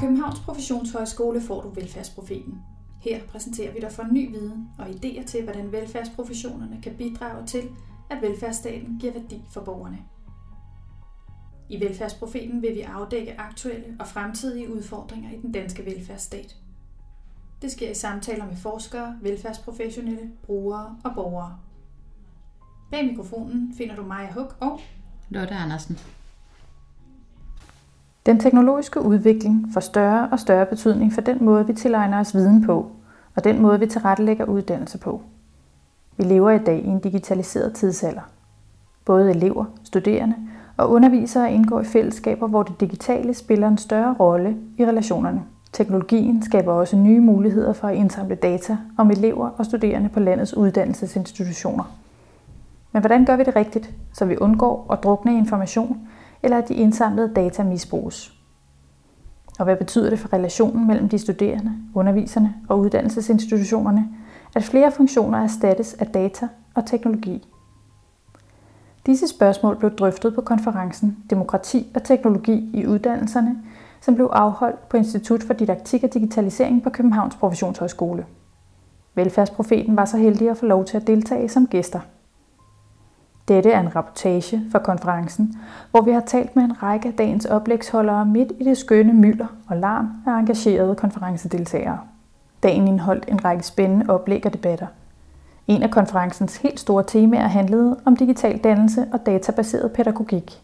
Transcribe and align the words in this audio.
Københavns 0.00 0.40
Professionshøjskole 0.40 1.40
får 1.40 1.62
du 1.62 1.68
Velfærdsprofeten. 1.68 2.62
Her 3.00 3.20
præsenterer 3.28 3.72
vi 3.72 3.80
dig 3.80 3.92
for 3.92 4.02
ny 4.12 4.30
viden 4.30 4.68
og 4.78 4.86
idéer 4.86 5.24
til, 5.24 5.44
hvordan 5.44 5.72
velfærdsprofessionerne 5.72 6.82
kan 6.82 6.94
bidrage 6.96 7.46
til, 7.46 7.62
at 8.10 8.22
velfærdsstaten 8.22 8.98
giver 9.00 9.12
værdi 9.12 9.44
for 9.50 9.60
borgerne. 9.60 9.98
I 11.68 11.80
Velfærdsprofeten 11.80 12.62
vil 12.62 12.74
vi 12.74 12.80
afdække 12.80 13.40
aktuelle 13.40 13.96
og 14.00 14.06
fremtidige 14.06 14.74
udfordringer 14.74 15.30
i 15.30 15.36
den 15.36 15.52
danske 15.52 15.86
velfærdsstat. 15.86 16.56
Det 17.62 17.72
sker 17.72 17.90
i 17.90 17.94
samtaler 17.94 18.46
med 18.46 18.56
forskere, 18.56 19.18
velfærdsprofessionelle, 19.22 20.30
brugere 20.42 20.96
og 21.04 21.14
borgere. 21.14 21.58
Bag 22.90 23.06
mikrofonen 23.06 23.74
finder 23.78 23.96
du 23.96 24.02
Maja 24.02 24.32
Huk 24.32 24.56
og 24.60 24.80
Lotte 25.28 25.54
Andersen. 25.54 25.98
Den 28.30 28.38
teknologiske 28.38 29.02
udvikling 29.02 29.66
får 29.72 29.80
større 29.80 30.28
og 30.32 30.40
større 30.40 30.66
betydning 30.66 31.12
for 31.12 31.20
den 31.20 31.44
måde, 31.44 31.66
vi 31.66 31.72
tilegner 31.72 32.20
os 32.20 32.34
viden 32.34 32.64
på, 32.66 32.86
og 33.36 33.44
den 33.44 33.62
måde, 33.62 33.80
vi 33.80 33.86
tilrettelægger 33.86 34.44
uddannelse 34.44 34.98
på. 34.98 35.22
Vi 36.16 36.24
lever 36.24 36.50
i 36.50 36.58
dag 36.58 36.78
i 36.84 36.86
en 36.86 36.98
digitaliseret 36.98 37.72
tidsalder. 37.72 38.20
Både 39.04 39.30
elever, 39.30 39.64
studerende 39.84 40.34
og 40.76 40.90
undervisere 40.90 41.52
indgår 41.52 41.80
i 41.80 41.84
fællesskaber, 41.84 42.46
hvor 42.46 42.62
det 42.62 42.80
digitale 42.80 43.34
spiller 43.34 43.68
en 43.68 43.78
større 43.78 44.14
rolle 44.20 44.56
i 44.78 44.86
relationerne. 44.86 45.42
Teknologien 45.72 46.42
skaber 46.42 46.72
også 46.72 46.96
nye 46.96 47.20
muligheder 47.20 47.72
for 47.72 47.88
at 47.88 47.96
indsamle 47.96 48.34
data 48.34 48.76
om 48.98 49.10
elever 49.10 49.48
og 49.48 49.64
studerende 49.64 50.08
på 50.08 50.20
landets 50.20 50.56
uddannelsesinstitutioner. 50.56 51.84
Men 52.92 53.02
hvordan 53.02 53.24
gør 53.24 53.36
vi 53.36 53.44
det 53.44 53.56
rigtigt, 53.56 53.90
så 54.12 54.24
vi 54.24 54.36
undgår 54.36 54.86
at 54.92 55.02
drukne 55.02 55.34
i 55.34 55.38
information, 55.38 56.08
eller 56.42 56.58
at 56.58 56.68
de 56.68 56.74
indsamlede 56.74 57.34
data 57.34 57.62
misbruges? 57.62 58.32
Og 59.58 59.64
hvad 59.64 59.76
betyder 59.76 60.10
det 60.10 60.18
for 60.18 60.32
relationen 60.32 60.86
mellem 60.86 61.08
de 61.08 61.18
studerende, 61.18 61.72
underviserne 61.94 62.54
og 62.68 62.78
uddannelsesinstitutionerne, 62.78 64.08
at 64.54 64.64
flere 64.64 64.92
funktioner 64.92 65.38
erstattes 65.38 65.94
af 65.94 66.06
data 66.06 66.48
og 66.74 66.86
teknologi? 66.86 67.48
Disse 69.06 69.28
spørgsmål 69.28 69.76
blev 69.76 69.90
drøftet 69.90 70.34
på 70.34 70.40
konferencen 70.40 71.16
Demokrati 71.30 71.92
og 71.94 72.02
teknologi 72.02 72.70
i 72.74 72.86
uddannelserne, 72.86 73.62
som 74.00 74.14
blev 74.14 74.30
afholdt 74.32 74.88
på 74.88 74.96
Institut 74.96 75.42
for 75.42 75.54
Didaktik 75.54 76.04
og 76.04 76.14
Digitalisering 76.14 76.82
på 76.82 76.90
Københavns 76.90 77.36
Professionshøjskole. 77.36 78.26
Velfærdsprofeten 79.14 79.96
var 79.96 80.04
så 80.04 80.16
heldig 80.16 80.50
at 80.50 80.56
få 80.56 80.66
lov 80.66 80.84
til 80.84 80.96
at 80.96 81.06
deltage 81.06 81.48
som 81.48 81.66
gæster. 81.66 82.00
Dette 83.50 83.70
er 83.70 83.80
en 83.80 83.96
rapportage 83.96 84.62
fra 84.72 84.78
konferencen, 84.78 85.56
hvor 85.90 86.00
vi 86.00 86.10
har 86.10 86.20
talt 86.20 86.56
med 86.56 86.64
en 86.64 86.82
række 86.82 87.08
af 87.08 87.14
dagens 87.14 87.44
oplægsholdere 87.44 88.26
midt 88.26 88.52
i 88.60 88.64
det 88.64 88.76
skønne 88.78 89.12
mylder 89.12 89.46
og 89.68 89.76
larm 89.76 90.08
af 90.26 90.38
engagerede 90.38 90.94
konferencedeltagere. 90.94 91.98
Dagen 92.62 92.88
indeholdt 92.88 93.24
en 93.28 93.44
række 93.44 93.62
spændende 93.62 94.06
oplæg 94.08 94.46
og 94.46 94.52
debatter. 94.52 94.86
En 95.68 95.82
af 95.82 95.90
konferencens 95.90 96.56
helt 96.56 96.80
store 96.80 97.04
temaer 97.06 97.48
handlede 97.48 97.96
om 98.04 98.16
digital 98.16 98.58
dannelse 98.58 99.06
og 99.12 99.26
databaseret 99.26 99.92
pædagogik. 99.92 100.62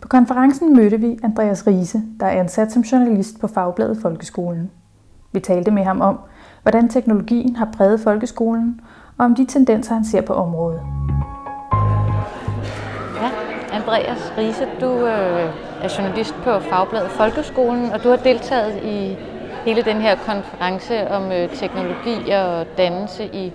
På 0.00 0.08
konferencen 0.08 0.76
mødte 0.76 1.00
vi 1.00 1.18
Andreas 1.22 1.66
Riese, 1.66 2.02
der 2.20 2.26
er 2.26 2.40
ansat 2.40 2.72
som 2.72 2.82
journalist 2.82 3.40
på 3.40 3.46
Fagbladet 3.46 3.98
Folkeskolen. 4.02 4.70
Vi 5.32 5.40
talte 5.40 5.70
med 5.70 5.84
ham 5.84 6.00
om, 6.00 6.18
hvordan 6.62 6.88
teknologien 6.88 7.56
har 7.56 7.68
præget 7.76 8.00
folkeskolen, 8.00 8.80
og 9.18 9.24
om 9.24 9.34
de 9.34 9.44
tendenser, 9.44 9.94
han 9.94 10.04
ser 10.04 10.20
på 10.20 10.32
området. 10.32 10.80
Andreas 13.74 14.32
Riese, 14.38 14.66
du 14.80 15.06
øh, 15.06 15.50
er 15.82 15.94
journalist 15.98 16.34
på 16.34 16.60
Fagbladet 16.60 17.10
Folkeskolen, 17.10 17.92
og 17.92 18.04
du 18.04 18.08
har 18.08 18.16
deltaget 18.16 18.82
i 18.84 19.16
hele 19.64 19.82
den 19.82 20.00
her 20.00 20.16
konference 20.26 21.10
om 21.10 21.32
øh, 21.32 21.48
teknologi 21.48 22.30
og 22.30 22.66
dannelse 22.78 23.24
i 23.32 23.52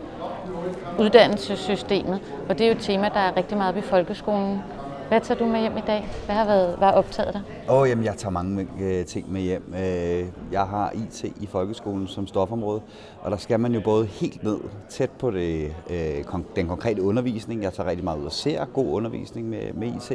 uddannelsessystemet. 1.00 2.20
Og 2.50 2.58
det 2.58 2.64
er 2.64 2.68
jo 2.70 2.76
et 2.76 2.82
tema, 2.82 3.10
der 3.14 3.20
er 3.20 3.38
rigtig 3.38 3.58
meget 3.58 3.76
ved 3.76 3.82
folkeskolen. 3.82 4.64
Hvad 5.10 5.22
tager 5.22 5.38
du 5.38 5.46
med 5.46 5.60
hjem 5.60 5.78
i 5.78 5.82
dag? 5.88 6.08
Hvad 6.26 6.36
har 6.36 6.46
været, 6.46 6.78
hvad 6.78 6.88
har 6.88 6.94
optaget 6.94 7.34
dig? 7.34 7.42
Åh, 7.70 7.76
oh, 7.76 7.90
jamen, 7.90 8.06
jeg 8.06 8.16
tager 8.18 8.32
mange 8.32 8.68
øh, 8.82 9.06
ting 9.06 9.32
med 9.32 9.42
hjem. 9.42 9.74
Øh, 9.74 10.26
jeg 10.52 10.62
har 10.62 10.92
IT 10.92 11.24
i 11.24 11.48
folkeskolen 11.52 12.08
som 12.08 12.28
stofområde, 12.28 12.82
og 13.22 13.32
der 13.32 13.38
skal 13.38 13.60
man 13.60 13.74
jo 13.74 13.82
både 13.82 14.06
helt 14.06 14.44
ned 14.44 14.58
tæt 14.90 15.10
på 15.10 15.32
det, 15.32 15.76
øh, 15.90 16.42
den 16.56 16.68
konkrete 16.68 17.02
undervisning. 17.02 17.64
Jeg 17.64 17.74
tager 17.74 17.90
rigtig 17.90 18.04
meget 18.04 18.20
ud 18.20 18.26
og 18.26 18.32
ser 18.32 18.66
god 18.66 18.88
undervisning 18.88 19.50
med, 19.50 19.74
med 19.74 19.88
IT. 19.88 20.12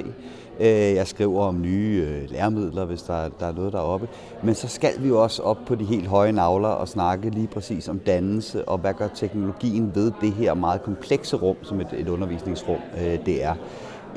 Øh, 0.61 0.67
jeg 0.95 1.07
skriver 1.07 1.45
om 1.45 1.61
nye 1.61 2.07
øh, 2.09 2.31
læremidler, 2.31 2.85
hvis 2.85 3.03
der, 3.03 3.29
der 3.41 3.47
er 3.47 3.53
noget 3.53 3.73
deroppe. 3.73 4.09
Men 4.43 4.55
så 4.55 4.69
skal 4.69 4.93
vi 4.99 5.09
jo 5.09 5.23
også 5.23 5.43
op 5.43 5.59
på 5.67 5.75
de 5.75 5.85
helt 5.85 6.07
høje 6.07 6.33
navler 6.33 6.69
og 6.69 6.89
snakke 6.89 7.31
lige 7.31 7.47
præcis 7.47 7.89
om 7.89 7.99
dannelse, 7.99 8.69
og 8.69 8.79
hvad 8.79 8.95
gør 8.95 9.09
teknologien 9.09 9.95
ved 9.95 10.13
det 10.21 10.33
her 10.33 10.55
meget 10.55 10.83
komplekse 10.83 11.37
rum, 11.37 11.57
som 11.63 11.81
et, 11.81 11.89
et 11.93 12.09
undervisningsrum 12.09 12.79
øh, 13.01 13.27
det 13.27 13.45
er. 13.45 13.55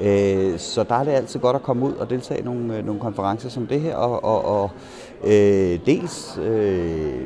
Øh, 0.02 0.60
så 0.60 0.84
der 0.84 0.96
er 0.96 1.04
det 1.04 1.12
altid 1.12 1.40
godt 1.40 1.56
at 1.56 1.64
komme 1.64 1.86
ud 1.86 1.94
og 1.94 2.10
deltage 2.10 2.40
i 2.40 2.44
nogle, 2.44 2.78
øh, 2.78 2.86
nogle 2.86 3.02
konferencer 3.02 3.50
som 3.50 3.68
det 3.68 3.82
her, 3.82 3.96
og, 3.96 4.24
og, 4.24 4.62
og 4.62 4.72
øh, 5.24 5.80
dels 5.86 6.40
øh, 6.42 7.22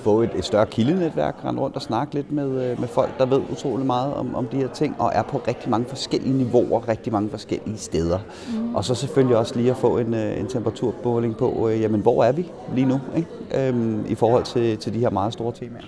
få 0.00 0.22
et, 0.22 0.30
et 0.36 0.44
større 0.44 0.66
kildenetværk, 0.66 1.36
rende 1.44 1.60
rundt 1.60 1.76
og 1.76 1.82
snakke 1.82 2.14
lidt 2.14 2.32
med, 2.32 2.70
øh, 2.70 2.80
med 2.80 2.88
folk, 2.88 3.18
der 3.18 3.26
ved 3.26 3.40
utrolig 3.52 3.86
meget 3.86 4.14
om, 4.14 4.34
om 4.34 4.46
de 4.46 4.56
her 4.56 4.68
ting, 4.68 4.96
og 4.98 5.10
er 5.14 5.22
på 5.22 5.40
rigtig 5.48 5.70
mange 5.70 5.86
forskellige 5.88 6.34
niveauer, 6.34 6.88
rigtig 6.88 7.12
mange 7.12 7.30
forskellige 7.30 7.78
steder. 7.78 8.18
Mm. 8.54 8.74
Og 8.74 8.84
så 8.84 8.94
selvfølgelig 8.94 9.36
også 9.36 9.56
lige 9.56 9.70
at 9.70 9.76
få 9.76 9.98
en, 9.98 10.14
en 10.14 10.46
temperaturbåling 10.46 11.36
på, 11.36 11.68
øh, 11.68 11.80
jamen 11.80 12.00
hvor 12.00 12.24
er 12.24 12.32
vi 12.32 12.50
lige 12.74 12.86
nu, 12.86 13.00
ikke? 13.16 13.68
Øhm, 13.68 14.06
i 14.08 14.14
forhold 14.14 14.44
til, 14.44 14.78
til 14.78 14.94
de 14.94 14.98
her 14.98 15.10
meget 15.10 15.32
store 15.32 15.52
temaer. 15.52 15.84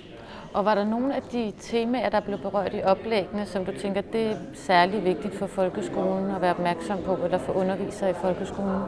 Og 0.56 0.64
var 0.64 0.74
der 0.74 0.84
nogle 0.84 1.14
af 1.16 1.22
de 1.32 1.52
temaer, 1.60 2.08
der 2.08 2.20
blev 2.20 2.38
berørt 2.38 2.74
i 2.74 2.82
oplæggene, 2.84 3.46
som 3.46 3.64
du 3.64 3.72
tænker, 3.80 4.00
det 4.00 4.26
er 4.26 4.36
særlig 4.54 5.04
vigtigt 5.04 5.34
for 5.34 5.46
folkeskolen 5.46 6.30
at 6.30 6.40
være 6.40 6.50
opmærksom 6.50 6.98
på, 7.04 7.16
eller 7.24 7.38
for 7.38 7.52
undervisere 7.52 8.10
i 8.10 8.14
folkeskolen? 8.20 8.80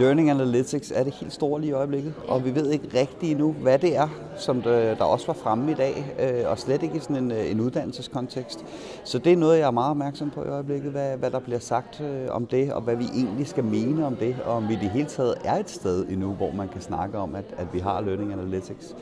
Learning 0.00 0.30
Analytics 0.30 0.92
er 0.94 1.04
det 1.04 1.14
helt 1.14 1.32
store 1.32 1.60
lige 1.60 1.70
i 1.70 1.72
øjeblikket, 1.72 2.14
og 2.28 2.44
vi 2.44 2.54
ved 2.54 2.70
ikke 2.70 3.00
rigtigt 3.00 3.32
endnu, 3.32 3.52
hvad 3.52 3.78
det 3.78 3.96
er, 3.96 4.08
som 4.36 4.62
der 4.62 5.04
også 5.04 5.26
var 5.26 5.34
fremme 5.34 5.70
i 5.70 5.74
dag, 5.74 6.04
øh, 6.20 6.50
og 6.50 6.58
slet 6.58 6.82
ikke 6.82 6.96
i 6.96 7.00
sådan 7.00 7.16
en, 7.16 7.32
øh, 7.32 7.50
en 7.50 7.60
uddannelseskontekst. 7.60 8.64
Så 9.04 9.18
det 9.18 9.32
er 9.32 9.36
noget, 9.36 9.58
jeg 9.58 9.66
er 9.66 9.70
meget 9.70 9.90
opmærksom 9.90 10.30
på 10.30 10.44
i 10.44 10.48
øjeblikket, 10.48 10.90
hvad, 10.90 11.16
hvad 11.16 11.30
der 11.30 11.38
bliver 11.38 11.60
sagt 11.60 12.00
øh, 12.00 12.26
om 12.30 12.46
det, 12.46 12.72
og 12.72 12.82
hvad 12.82 12.96
vi 12.96 13.04
egentlig 13.04 13.46
skal 13.46 13.64
mene 13.64 14.06
om 14.06 14.16
det, 14.16 14.36
og 14.44 14.52
om 14.54 14.68
vi 14.68 14.74
i 14.74 14.78
det 14.80 14.90
hele 14.90 15.08
taget 15.08 15.34
er 15.44 15.56
et 15.56 15.70
sted 15.70 16.06
endnu, 16.08 16.32
hvor 16.32 16.52
man 16.52 16.68
kan 16.68 16.80
snakke 16.80 17.18
om, 17.18 17.34
at, 17.34 17.44
at 17.56 17.66
vi 17.72 17.78
har 17.78 18.00
Learning 18.00 18.32
Analytics. 18.32 18.96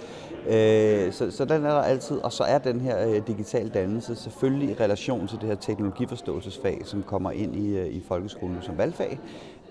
Så, 1.12 1.30
så 1.30 1.44
den 1.44 1.64
er 1.64 1.70
der 1.70 1.82
altid, 1.82 2.16
og 2.16 2.32
så 2.32 2.44
er 2.44 2.58
den 2.58 2.80
her 2.80 3.20
digital 3.20 3.69
dannelse 3.69 4.16
selvfølgelig 4.16 4.70
i 4.70 4.75
relation 4.75 5.28
til 5.28 5.41
det 5.41 5.48
her 5.48 5.54
teknologiforståelsesfag, 5.54 6.80
som 6.84 7.03
kommer 7.03 7.30
ind 7.30 7.56
i, 7.56 7.88
i 7.88 8.03
folkeskolen 8.08 8.58
som 8.62 8.78
valgfag. 8.78 9.19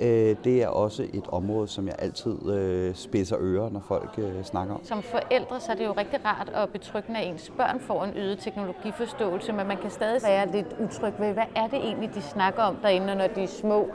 Øh, 0.02 0.36
det 0.44 0.64
er 0.64 0.68
også 0.68 1.04
et 1.14 1.28
område, 1.28 1.68
som 1.68 1.88
jeg 1.88 1.96
altid 2.00 2.52
øh, 2.52 2.96
spidser 2.96 3.38
ører, 3.40 3.70
når 3.70 3.80
folk 3.88 4.10
øh, 4.18 4.44
snakker 4.44 4.74
om. 4.76 4.84
Som 4.84 5.02
forældre 5.02 5.60
så 5.60 5.72
er 5.72 5.76
det 5.76 5.86
jo 5.86 5.94
rigtig 5.98 6.26
rart 6.26 6.50
og 6.50 6.70
betryggende, 6.70 7.20
at 7.20 7.28
ens 7.28 7.52
børn 7.58 7.80
får 7.80 8.04
en 8.04 8.14
øget 8.16 8.40
teknologiforståelse, 8.40 9.54
men 9.54 9.68
man 9.68 9.78
kan 9.78 9.92
stadig 9.92 10.22
være 10.24 10.52
lidt 10.52 10.76
utryg 10.80 11.14
ved, 11.20 11.34
hvad 11.34 11.44
er 11.56 11.68
det 11.68 11.80
egentlig, 11.80 12.16
de 12.16 12.22
snakker 12.22 12.62
om 12.62 12.76
derinde, 12.82 13.16
når 13.16 13.28
de 13.28 13.44
er 13.44 13.48
små? 13.48 13.88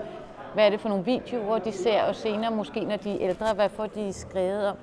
Hvad 0.55 0.67
er 0.67 0.71
det 0.71 0.81
for 0.81 0.89
nogle 0.89 1.05
videoer, 1.05 1.59
de 1.59 1.73
ser, 1.73 2.03
og 2.03 2.15
senere 2.15 2.51
måske, 2.51 2.81
når 2.81 2.97
de 2.97 3.11
er 3.11 3.29
ældre, 3.29 3.55
hvad 3.55 3.69
får 3.69 3.87
de 3.87 4.13
skrevet 4.13 4.69
om? 4.69 4.77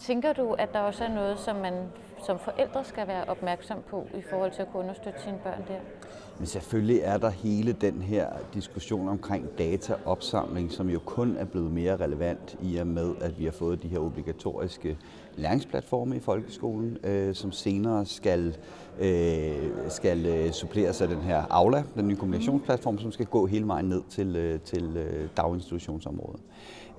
Tænker 0.00 0.32
du, 0.32 0.52
at 0.52 0.72
der 0.72 0.78
også 0.78 1.04
er 1.04 1.14
noget, 1.14 1.38
som 1.38 1.56
man 1.56 1.74
som 2.26 2.38
forældre 2.38 2.84
skal 2.84 3.08
være 3.08 3.24
opmærksom 3.24 3.78
på 3.90 4.06
i 4.18 4.22
forhold 4.30 4.52
til 4.52 4.62
at 4.62 4.68
kunne 4.72 4.82
understøtte 4.82 5.22
sine 5.22 5.38
børn 5.44 5.64
der? 5.68 5.78
Men 6.38 6.46
selvfølgelig 6.46 7.00
er 7.02 7.18
der 7.18 7.30
hele 7.30 7.72
den 7.72 8.02
her 8.02 8.28
diskussion 8.54 9.08
omkring 9.08 9.58
dataopsamling, 9.58 10.72
som 10.72 10.90
jo 10.90 10.98
kun 10.98 11.36
er 11.36 11.44
blevet 11.44 11.70
mere 11.70 11.96
relevant 11.96 12.56
i 12.62 12.76
og 12.76 12.86
med, 12.86 13.14
at 13.20 13.38
vi 13.38 13.44
har 13.44 13.52
fået 13.52 13.82
de 13.82 13.88
her 13.88 13.98
obligatoriske 13.98 14.98
læringsplatforme 15.36 16.16
i 16.16 16.20
folkeskolen, 16.20 16.98
øh, 17.04 17.34
som 17.34 17.52
senere 17.52 18.06
skal, 18.06 18.56
øh, 18.98 19.70
skal 19.88 20.26
øh, 20.26 20.50
suppleres 20.50 21.00
af 21.00 21.08
den 21.08 21.20
her 21.20 21.42
Aula, 21.50 21.82
den 21.94 22.08
nye 22.08 22.16
kommunikationsplatform, 22.16 22.98
som 22.98 23.12
skal 23.12 23.26
gå 23.26 23.46
hele 23.46 23.66
vejen 23.66 23.86
ned 23.86 24.02
til, 24.10 24.36
øh, 24.36 24.60
til 24.60 24.96
øh, 24.96 25.28
daginstitutionsområdet. 25.36 26.40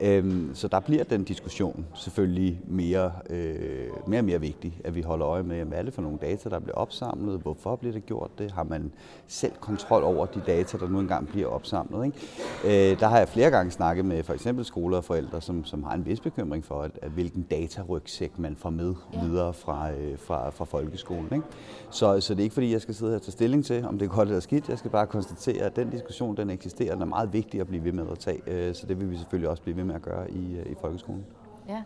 Øhm, 0.02 0.52
så 0.54 0.68
der 0.68 0.80
bliver 0.80 1.04
den 1.04 1.24
diskussion 1.24 1.86
selvfølgelig 1.96 2.62
mere, 2.68 3.12
øh, 3.30 3.88
mere 4.08 4.20
og 4.20 4.26
mere 4.26 4.42
vigtig, 4.42 4.82
at 4.84 4.96
vi 4.96 5.02
holder 5.02 5.28
øje 5.28 5.44
med, 5.44 5.66
hvad 5.66 5.78
er 5.78 5.84
det 5.84 5.94
for 5.94 6.02
nogle 6.02 6.18
data, 6.22 6.50
der 6.50 6.60
bliver 6.60 6.76
opsamlet, 6.76 7.40
hvorfor 7.40 7.76
bliver 7.76 7.94
det 7.94 8.06
gjort 8.06 8.32
det, 8.38 8.52
har 8.52 8.64
man 8.64 8.92
selv 9.28 9.52
kontrol 9.60 10.04
over 10.04 10.26
de 10.26 10.42
data, 10.48 10.78
der 10.78 10.90
nu 10.90 11.00
engang 11.00 11.28
bliver 11.28 11.48
opsamlet. 11.48 12.06
Ikke? 12.06 12.92
Øh, 12.92 13.00
der 13.00 13.08
har 13.08 13.18
jeg 13.18 13.30
flere 13.30 13.50
gange 13.50 13.72
snakket 13.72 14.06
med 14.06 14.24
for 14.24 14.34
eksempel 14.34 14.66
skoler 14.66 14.98
og 14.98 15.04
forældre, 15.04 15.42
som, 15.42 15.66
som 15.66 15.84
har 15.84 15.94
en 15.94 16.06
vis 16.06 16.20
bekymring 16.20 16.66
for, 16.66 16.82
at, 16.82 16.92
at 17.02 17.12
hvilken 17.12 17.44
datarygsæk 17.52 18.40
man 18.40 18.56
får 18.56 18.70
med 18.70 18.96
videre 19.24 19.54
fra, 19.54 19.92
øh, 19.92 20.18
fra, 20.18 20.50
fra 20.50 20.66
folkeskolen. 20.66 21.30
Ikke? 21.34 21.46
Så, 21.90 22.22
så 22.22 22.34
det 22.34 22.40
er 22.40 22.44
ikke 22.44 22.54
fordi, 22.54 22.72
jeg 22.72 22.82
skal 22.82 22.96
sidde 22.96 23.12
her 23.12 23.18
og 23.18 23.22
tage 23.22 23.32
stilling 23.32 23.66
til, 23.66 23.86
om 23.86 23.98
det 23.98 24.06
er 24.06 24.10
godt 24.10 24.30
eller 24.30 24.40
skidt. 24.40 24.70
Jeg 24.70 24.78
skal 24.78 24.92
bare 24.92 25.08
konstatere, 25.08 25.64
at 25.64 25.76
den 25.76 25.90
diskussion, 25.90 26.38
den 26.38 26.50
eksisterer, 26.50 26.94
den 26.94 27.02
er 27.02 27.06
meget 27.06 27.34
vigtig 27.34 27.62
at 27.62 27.68
blive 27.68 27.84
ved 27.84 27.92
med 27.92 28.06
at 28.12 28.20
tage. 28.20 28.42
Øh, 28.48 28.76
så 28.76 28.86
det 28.88 29.00
vil 29.00 29.12
vi 29.12 29.18
selvfølgelig 29.18 29.50
også 29.50 29.64
blive 29.64 29.78
ved 29.78 29.84
med 29.84 29.89
at 29.96 30.02
gøre 30.02 30.32
i, 30.32 30.58
øh, 30.58 30.72
i 30.72 30.76
folkeskolen. 30.82 31.26
Ja, 31.68 31.84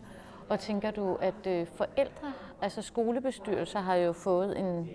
og 0.50 0.60
tænker 0.60 0.92
du, 0.92 1.18
at 1.22 1.48
øh, 1.48 1.68
forældre, 1.68 2.34
altså 2.62 2.82
skolebestyrelser, 2.82 3.80
har 3.80 3.96
jo 3.96 4.14
fået 4.14 4.60
en 4.60 4.90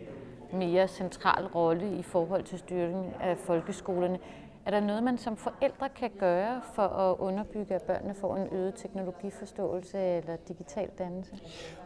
mere 0.53 0.89
central 0.89 1.47
rolle 1.47 1.99
i 1.99 2.03
forhold 2.03 2.45
til 2.45 2.59
styringen 2.59 3.13
af 3.21 3.39
folkeskolerne. 3.39 4.19
Er 4.69 4.73
der 4.73 4.87
noget, 4.87 5.03
man 5.03 5.19
som 5.19 5.37
forældre 5.37 5.89
kan 5.97 6.11
gøre 6.19 6.61
for 6.75 6.83
at 6.83 7.17
underbygge, 7.19 7.75
at 7.75 7.83
børnene 7.83 8.15
får 8.15 8.37
en 8.37 8.49
øget 8.53 8.75
teknologiforståelse 8.75 9.99
eller 9.99 10.37
digital 10.49 10.89
dannelse? 10.99 11.33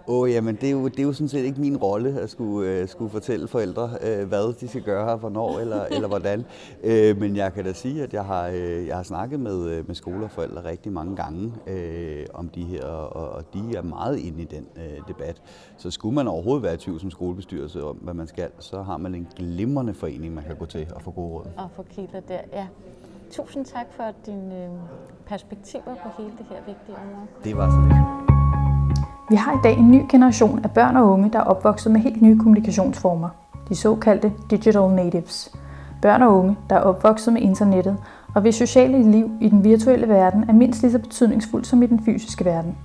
Åh, 0.08 0.20
oh, 0.20 0.31
jamen 0.31 0.56
det 0.56 0.67
er, 0.67 0.73
jo, 0.73 0.88
det 0.88 0.99
er 0.99 1.02
jo 1.02 1.12
sådan 1.12 1.29
set 1.29 1.44
ikke 1.44 1.61
min 1.61 1.76
rolle 1.76 2.20
at 2.20 2.31
skulle, 2.31 2.82
uh, 2.82 2.88
skulle 2.88 3.11
fortælle 3.11 3.49
forældre, 3.49 3.84
uh, 3.84 4.29
hvad 4.29 4.55
de 4.61 4.69
skal 4.69 4.82
gøre, 4.82 5.17
hvornår 5.17 5.58
eller, 5.58 5.84
eller 5.94 6.08
hvordan. 6.08 6.44
Uh, 6.84 7.20
men 7.20 7.37
jeg 7.37 7.52
kan 7.52 7.64
da 7.64 7.73
sige, 7.73 8.02
at 8.02 8.12
jeg 8.12 8.25
har, 8.25 8.49
uh, 8.49 8.87
jeg 8.87 8.96
har 8.96 9.02
snakket 9.02 9.40
med, 9.40 9.82
med 9.82 9.94
skoler 9.94 10.25
og 10.25 10.31
forældre 10.31 10.64
rigtig 10.64 10.93
mange 10.93 11.17
gange 11.17 11.52
uh, 11.67 12.38
om 12.38 12.49
de 12.49 12.64
her, 12.64 12.84
og, 12.84 13.32
og 13.32 13.44
de 13.55 13.76
er 13.76 13.82
meget 13.82 14.19
inde 14.19 14.43
i 14.43 14.44
den 14.44 14.67
uh, 14.76 15.08
debat. 15.08 15.43
Så 15.76 15.90
skulle 15.90 16.14
man 16.14 16.29
overhovedet 16.29 16.62
være 16.62 16.75
i 16.75 16.79
tvivl 16.79 17.00
som 17.00 17.11
skolebestyrelse 17.11 17.84
om, 17.84 17.96
hvad 17.96 18.14
man 18.14 18.26
skal, 18.26 18.50
så 18.58 18.82
har 18.82 18.96
man 18.96 19.14
en 19.14 19.29
glimrende 19.37 19.94
forening, 19.94 20.34
man 20.34 20.44
kan 20.44 20.56
gå 20.56 20.67
til 20.67 20.87
og 20.94 21.02
få 21.02 21.11
gode 21.11 21.32
råd. 21.32 21.46
Og 21.56 21.69
få 21.76 21.82
kigget 21.82 22.29
der, 22.29 22.40
ja. 22.52 22.67
Tusind 23.31 23.65
tak 23.65 23.87
for 23.97 24.05
dine 24.27 24.69
perspektiver 25.27 25.95
på 26.03 26.09
hele 26.19 26.31
det 26.39 26.47
her 26.49 26.57
vigtige 26.67 26.97
område. 26.97 27.27
Det 27.45 27.57
var 27.57 27.71
så 27.71 27.81
lidt. 27.81 28.33
Vi 29.31 29.37
har 29.37 29.53
i 29.53 29.61
dag 29.65 29.79
en 29.79 29.91
ny 29.91 30.03
generation 30.11 30.61
af 30.65 30.71
børn 30.71 30.97
og 30.97 31.09
unge, 31.09 31.31
der 31.33 31.39
er 31.39 31.45
opvokset 31.45 31.93
med 31.93 32.01
helt 32.01 32.23
nye 32.23 32.39
kommunikationsformer. 32.39 33.29
De 33.69 33.75
såkaldte 33.75 34.33
digital 34.51 34.91
natives. 34.91 35.57
Børn 36.03 36.23
og 36.23 36.39
unge, 36.39 36.57
der 36.71 36.77
er 36.77 36.81
opvokset 36.81 37.33
med 37.33 37.43
internettet, 37.43 37.97
og 38.35 38.41
hvis 38.41 38.55
sociale 38.55 39.11
liv 39.11 39.31
i 39.41 39.49
den 39.49 39.65
virtuelle 39.65 40.09
verden 40.09 40.45
er 40.49 40.53
mindst 40.53 40.83
lige 40.83 40.93
så 40.93 40.99
betydningsfuldt 40.99 41.67
som 41.67 41.83
i 41.83 41.87
den 41.87 42.05
fysiske 42.05 42.45
verden. 42.45 42.77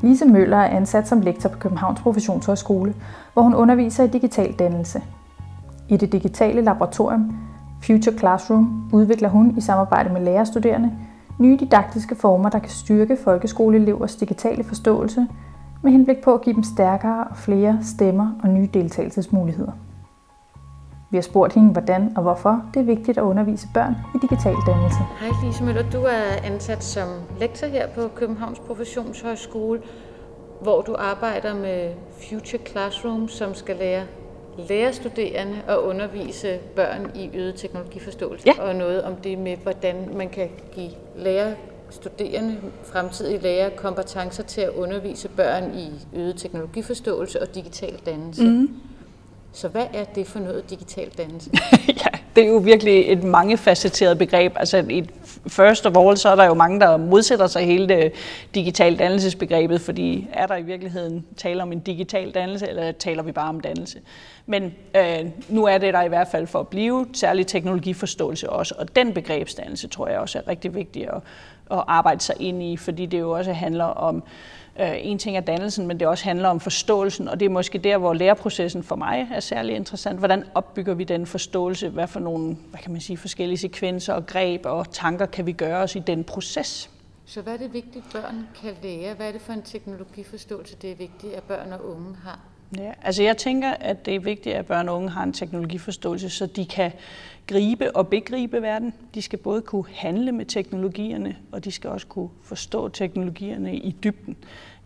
Lise 0.00 0.24
Møller 0.24 0.56
er 0.56 0.76
ansat 0.76 1.08
som 1.08 1.20
lektor 1.20 1.48
på 1.48 1.58
Københavns 1.58 2.00
Professionshøjskole, 2.00 2.94
hvor 3.32 3.42
hun 3.42 3.54
underviser 3.54 4.04
i 4.04 4.08
digital 4.08 4.52
dannelse. 4.52 5.02
I 5.88 5.96
det 5.96 6.12
digitale 6.12 6.62
laboratorium 6.62 7.36
Future 7.86 8.18
Classroom 8.18 8.90
udvikler 8.92 9.28
hun 9.28 9.54
i 9.58 9.60
samarbejde 9.60 10.12
med 10.12 10.20
lærerstuderende 10.20 10.92
nye 11.38 11.56
didaktiske 11.56 12.14
former, 12.14 12.50
der 12.50 12.58
kan 12.58 12.70
styrke 12.70 13.16
folkeskoleelevers 13.24 14.16
digitale 14.16 14.64
forståelse 14.64 15.26
med 15.82 15.92
henblik 15.92 16.22
på 16.24 16.34
at 16.34 16.42
give 16.42 16.54
dem 16.54 16.62
stærkere 16.62 17.24
og 17.24 17.36
flere 17.36 17.78
stemmer 17.82 18.30
og 18.42 18.48
nye 18.48 18.68
deltagelsesmuligheder. 18.74 19.72
Vi 21.10 21.16
har 21.16 21.22
spurgt 21.22 21.52
hende, 21.52 21.72
hvordan 21.72 22.12
og 22.16 22.22
hvorfor 22.22 22.62
det 22.74 22.80
er 22.80 22.84
vigtigt 22.84 23.18
at 23.18 23.22
undervise 23.22 23.68
børn 23.74 23.96
i 24.14 24.18
digital 24.22 24.54
dannelse. 24.66 24.98
Hej 25.20 25.28
Lise 25.44 25.64
Møller, 25.64 25.90
du 25.90 26.02
er 26.02 26.52
ansat 26.52 26.84
som 26.84 27.08
lektor 27.40 27.66
her 27.66 27.88
på 27.88 28.00
Københavns 28.14 28.58
Professionshøjskole, 28.58 29.80
hvor 30.62 30.80
du 30.80 30.94
arbejder 30.98 31.54
med 31.54 31.90
Future 32.28 32.62
Classroom, 32.66 33.28
som 33.28 33.54
skal 33.54 33.76
lære 33.76 34.02
lærerstuderende 34.68 35.56
og 35.68 35.84
undervise 35.84 36.58
børn 36.76 37.10
i 37.14 37.30
øget 37.34 37.54
teknologiforståelse. 37.54 38.46
Ja. 38.46 38.62
Og 38.62 38.74
noget 38.74 39.02
om 39.02 39.16
det 39.16 39.38
med, 39.38 39.56
hvordan 39.56 40.08
man 40.16 40.28
kan 40.28 40.48
give 40.74 40.90
lærerstuderende, 41.16 42.56
fremtidige 42.84 43.38
lærere, 43.38 43.70
kompetencer 43.70 44.42
til 44.42 44.60
at 44.60 44.70
undervise 44.70 45.28
børn 45.28 45.78
i 45.78 46.16
øget 46.18 46.36
teknologiforståelse 46.36 47.42
og 47.42 47.54
digital 47.54 48.00
dannelse. 48.06 48.42
Mm. 48.42 48.70
Så 49.52 49.68
hvad 49.68 49.86
er 49.94 50.04
det 50.04 50.26
for 50.26 50.38
noget 50.38 50.70
digital 50.70 51.10
dannelse? 51.18 51.50
ja, 51.88 52.18
det 52.36 52.44
er 52.44 52.48
jo 52.48 52.56
virkelig 52.56 53.12
et 53.12 53.24
mangefacetteret 53.24 54.18
begreb. 54.18 54.52
Altså 54.56 54.84
et 54.90 55.10
first 55.46 55.86
of 55.86 55.96
all, 55.96 56.16
så 56.16 56.28
er 56.28 56.36
der 56.36 56.44
jo 56.44 56.54
mange, 56.54 56.80
der 56.80 56.96
modsætter 56.96 57.46
sig 57.46 57.66
hele 57.66 57.88
det 57.88 58.12
digitale 58.54 58.96
dannelsesbegrebet, 58.96 59.80
fordi 59.80 60.28
er 60.32 60.46
der 60.46 60.56
i 60.56 60.62
virkeligheden 60.62 61.26
tale 61.36 61.62
om 61.62 61.72
en 61.72 61.80
digital 61.80 62.30
dannelse, 62.30 62.68
eller 62.68 62.92
taler 62.92 63.22
vi 63.22 63.32
bare 63.32 63.48
om 63.48 63.60
dannelse? 63.60 63.98
Men 64.46 64.74
øh, 64.96 65.26
nu 65.48 65.64
er 65.64 65.78
det 65.78 65.94
der 65.94 66.02
i 66.02 66.08
hvert 66.08 66.28
fald 66.28 66.46
for 66.46 66.60
at 66.60 66.68
blive, 66.68 67.06
særlig 67.12 67.46
teknologiforståelse 67.46 68.50
også, 68.50 68.74
og 68.78 68.96
den 68.96 69.14
begrebsdannelse 69.14 69.88
tror 69.88 70.08
jeg 70.08 70.18
også 70.18 70.38
er 70.38 70.48
rigtig 70.48 70.74
vigtig 70.74 71.02
at, 71.02 71.22
at 71.70 71.84
arbejde 71.86 72.20
sig 72.20 72.34
ind 72.40 72.62
i, 72.62 72.76
fordi 72.76 73.06
det 73.06 73.20
jo 73.20 73.30
også 73.30 73.52
handler 73.52 73.84
om 73.84 74.16
Øh, 74.16 74.22
Øh, 74.80 74.94
en 74.96 75.18
ting 75.18 75.36
er 75.36 75.40
dannelsen, 75.40 75.86
men 75.86 76.00
det 76.00 76.08
også 76.08 76.24
handler 76.24 76.48
om 76.48 76.60
forståelsen, 76.60 77.28
og 77.28 77.40
det 77.40 77.46
er 77.46 77.50
måske 77.50 77.78
der, 77.78 77.98
hvor 77.98 78.14
læreprocessen 78.14 78.82
for 78.82 78.96
mig 78.96 79.28
er 79.32 79.40
særlig 79.40 79.76
interessant. 79.76 80.18
Hvordan 80.18 80.44
opbygger 80.54 80.94
vi 80.94 81.04
den 81.04 81.26
forståelse? 81.26 81.88
Hvad 81.88 82.06
for 82.06 82.20
nogle 82.20 82.56
hvad 82.70 82.80
kan 82.80 82.92
man 82.92 83.00
sige, 83.00 83.16
forskellige 83.16 83.58
sekvenser 83.58 84.14
og 84.14 84.26
greb 84.26 84.66
og 84.66 84.90
tanker 84.90 85.26
kan 85.26 85.46
vi 85.46 85.52
gøre 85.52 85.82
os 85.82 85.96
i 85.96 85.98
den 85.98 86.24
proces? 86.24 86.90
Så 87.26 87.42
hvad 87.42 87.52
er 87.52 87.58
det 87.58 87.72
vigtigt, 87.72 88.04
børn 88.12 88.48
kan 88.62 88.74
lære? 88.82 89.14
Hvad 89.14 89.28
er 89.28 89.32
det 89.32 89.40
for 89.40 89.52
en 89.52 89.62
teknologiforståelse, 89.62 90.76
det 90.82 90.90
er 90.90 90.96
vigtigt, 90.96 91.34
at 91.34 91.42
børn 91.42 91.72
og 91.72 91.90
unge 91.90 92.16
har? 92.24 92.38
Ja, 92.78 92.92
altså 93.02 93.22
jeg 93.22 93.36
tænker, 93.36 93.70
at 93.70 94.06
det 94.06 94.14
er 94.14 94.20
vigtigt, 94.20 94.56
at 94.56 94.66
børn 94.66 94.88
og 94.88 94.96
unge 94.96 95.10
har 95.10 95.22
en 95.22 95.32
teknologiforståelse, 95.32 96.30
så 96.30 96.46
de 96.46 96.66
kan 96.66 96.92
gribe 97.46 97.96
og 97.96 98.08
begribe 98.08 98.62
verden. 98.62 98.94
De 99.14 99.22
skal 99.22 99.38
både 99.38 99.62
kunne 99.62 99.84
handle 99.94 100.32
med 100.32 100.46
teknologierne, 100.46 101.36
og 101.52 101.64
de 101.64 101.72
skal 101.72 101.90
også 101.90 102.06
kunne 102.06 102.28
forstå 102.42 102.88
teknologierne 102.88 103.76
i 103.76 103.96
dybden. 104.04 104.36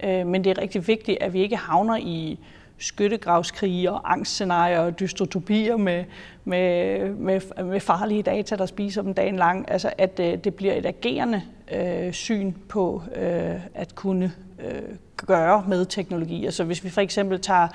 Øh, 0.05 0.27
men 0.27 0.45
det 0.45 0.51
er 0.51 0.63
rigtig 0.63 0.89
vigtigt, 0.89 1.19
at 1.21 1.33
vi 1.33 1.41
ikke 1.41 1.57
havner 1.57 1.97
i 1.97 2.39
skyttegravskrige 2.79 3.93
og 3.93 4.13
angstscenarier 4.13 4.81
og 4.81 5.01
dystotopier 5.01 5.77
med, 5.77 6.05
med, 6.45 6.99
med, 7.11 7.65
med 7.65 7.81
farlige 7.81 8.23
data, 8.23 8.57
der 8.57 8.67
spiser 8.67 9.03
dem 9.03 9.15
dagen 9.15 9.37
lang. 9.37 9.71
Altså 9.71 9.93
at 9.99 10.21
øh, 10.21 10.39
det 10.39 10.55
bliver 10.55 10.75
et 10.75 10.87
agerende 10.87 11.43
øh, 11.73 12.13
syn 12.13 12.53
på 12.69 13.03
øh, 13.17 13.55
at 13.75 13.95
kunne 13.95 14.33
øh, 14.65 14.83
gøre 15.17 15.65
med 15.69 15.87
teknologi. 15.87 16.45
Altså 16.45 16.65
hvis 16.65 16.85
vi 16.85 16.91
for 16.91 17.01
eksempel 17.01 17.41
tager 17.41 17.69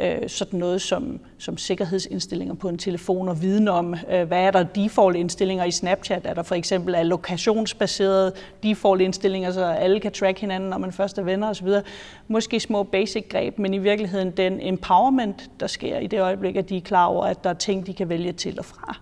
øh, 0.00 0.28
sådan 0.28 0.58
noget 0.58 0.82
som, 0.82 1.20
som 1.38 1.56
sikkerhedsindstillinger 1.56 2.54
på 2.54 2.68
en 2.68 2.78
telefon 2.78 3.28
og 3.28 3.42
viden 3.42 3.68
om, 3.68 3.94
øh, 4.10 4.26
hvad 4.26 4.42
er 4.42 4.50
der 4.50 4.64
default-indstillinger 4.64 5.64
i 5.64 5.70
Snapchat? 5.70 6.26
Er 6.26 6.34
der 6.34 6.42
for 6.42 6.54
eksempel 6.54 6.94
er 6.94 7.02
lokationsbaserede 7.02 8.32
default-indstillinger, 8.62 9.52
så 9.52 9.64
alle 9.64 10.00
kan 10.00 10.12
track 10.12 10.38
hinanden, 10.38 10.70
når 10.70 10.78
man 10.78 10.92
først 10.92 11.18
er 11.18 11.22
venner 11.22 11.48
osv. 11.48 11.68
Måske 12.28 12.60
små 12.60 12.82
basic 12.82 13.28
greb, 13.28 13.58
men 13.58 13.74
i 13.74 13.78
virkeligheden 13.78 14.30
den 14.30 14.60
empowerment, 14.60 15.50
der 15.60 15.66
sker 15.66 15.98
i 15.98 16.06
det 16.06 16.20
øjeblik, 16.20 16.56
at 16.56 16.68
de 16.68 16.76
er 16.76 16.80
klar 16.80 17.06
over, 17.06 17.24
at 17.24 17.44
der 17.44 17.50
er 17.50 17.54
ting, 17.54 17.86
de 17.86 17.94
kan 17.94 18.08
vælge 18.08 18.32
til 18.32 18.58
og 18.58 18.64
fra. 18.64 18.98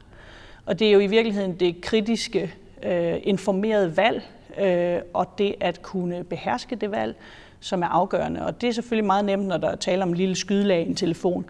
Og 0.66 0.78
det 0.78 0.88
er 0.88 0.92
jo 0.92 0.98
i 0.98 1.06
virkeligheden 1.06 1.54
det 1.54 1.80
kritiske, 1.80 2.54
øh, 2.82 3.16
informerede 3.22 3.96
valg, 3.96 4.22
øh, 4.60 5.00
og 5.14 5.38
det 5.38 5.54
at 5.60 5.82
kunne 5.82 6.24
beherske 6.24 6.76
det 6.76 6.90
valg, 6.90 7.16
som 7.60 7.82
er 7.82 7.86
afgørende. 7.86 8.46
Og 8.46 8.60
det 8.60 8.68
er 8.68 8.72
selvfølgelig 8.72 9.06
meget 9.06 9.24
nemt, 9.24 9.46
når 9.46 9.56
der 9.56 9.76
taler 9.76 10.02
om 10.02 10.08
en 10.08 10.14
lille 10.14 10.36
skydelag 10.36 10.82
i 10.86 10.88
en 10.88 10.94
telefon. 10.94 11.44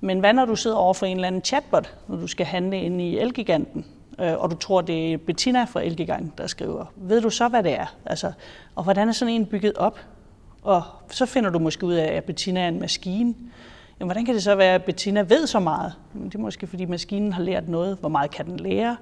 Men 0.00 0.20
hvad 0.20 0.32
når 0.32 0.44
du 0.44 0.56
sidder 0.56 0.76
over 0.76 0.94
for 0.94 1.06
en 1.06 1.16
eller 1.16 1.26
anden 1.26 1.44
chatbot, 1.44 1.94
når 2.08 2.16
du 2.16 2.26
skal 2.26 2.46
handle 2.46 2.80
ind 2.80 3.00
i 3.00 3.18
Elgiganten, 3.18 3.86
øh, 4.20 4.34
og 4.38 4.50
du 4.50 4.56
tror, 4.56 4.80
det 4.80 5.12
er 5.12 5.16
Bettina 5.16 5.64
fra 5.64 5.82
Elgiganten, 5.82 6.32
der 6.38 6.46
skriver. 6.46 6.84
Ved 6.96 7.20
du 7.20 7.30
så, 7.30 7.48
hvad 7.48 7.62
det 7.62 7.72
er? 7.72 7.96
Altså, 8.06 8.32
og 8.74 8.84
hvordan 8.84 9.08
er 9.08 9.12
sådan 9.12 9.34
en 9.34 9.46
bygget 9.46 9.74
op? 9.76 9.98
Og 10.62 10.82
så 11.10 11.26
finder 11.26 11.50
du 11.50 11.58
måske 11.58 11.86
ud 11.86 11.94
af, 11.94 12.12
at 12.16 12.24
Bettina 12.24 12.60
er 12.60 12.68
en 12.68 12.80
maskine. 12.80 13.34
Jamen, 14.02 14.08
hvordan 14.08 14.24
kan 14.24 14.34
det 14.34 14.42
så 14.42 14.54
være, 14.54 14.74
at 14.74 14.84
Bettina 14.84 15.20
ved 15.20 15.46
så 15.46 15.60
meget? 15.60 15.92
Jamen, 16.14 16.28
det 16.28 16.34
er 16.34 16.38
måske, 16.38 16.66
fordi 16.66 16.84
maskinen 16.84 17.32
har 17.32 17.42
lært 17.42 17.68
noget. 17.68 17.96
Hvor 18.00 18.08
meget 18.08 18.30
kan 18.30 18.46
den 18.46 18.56
lære? 18.56 18.96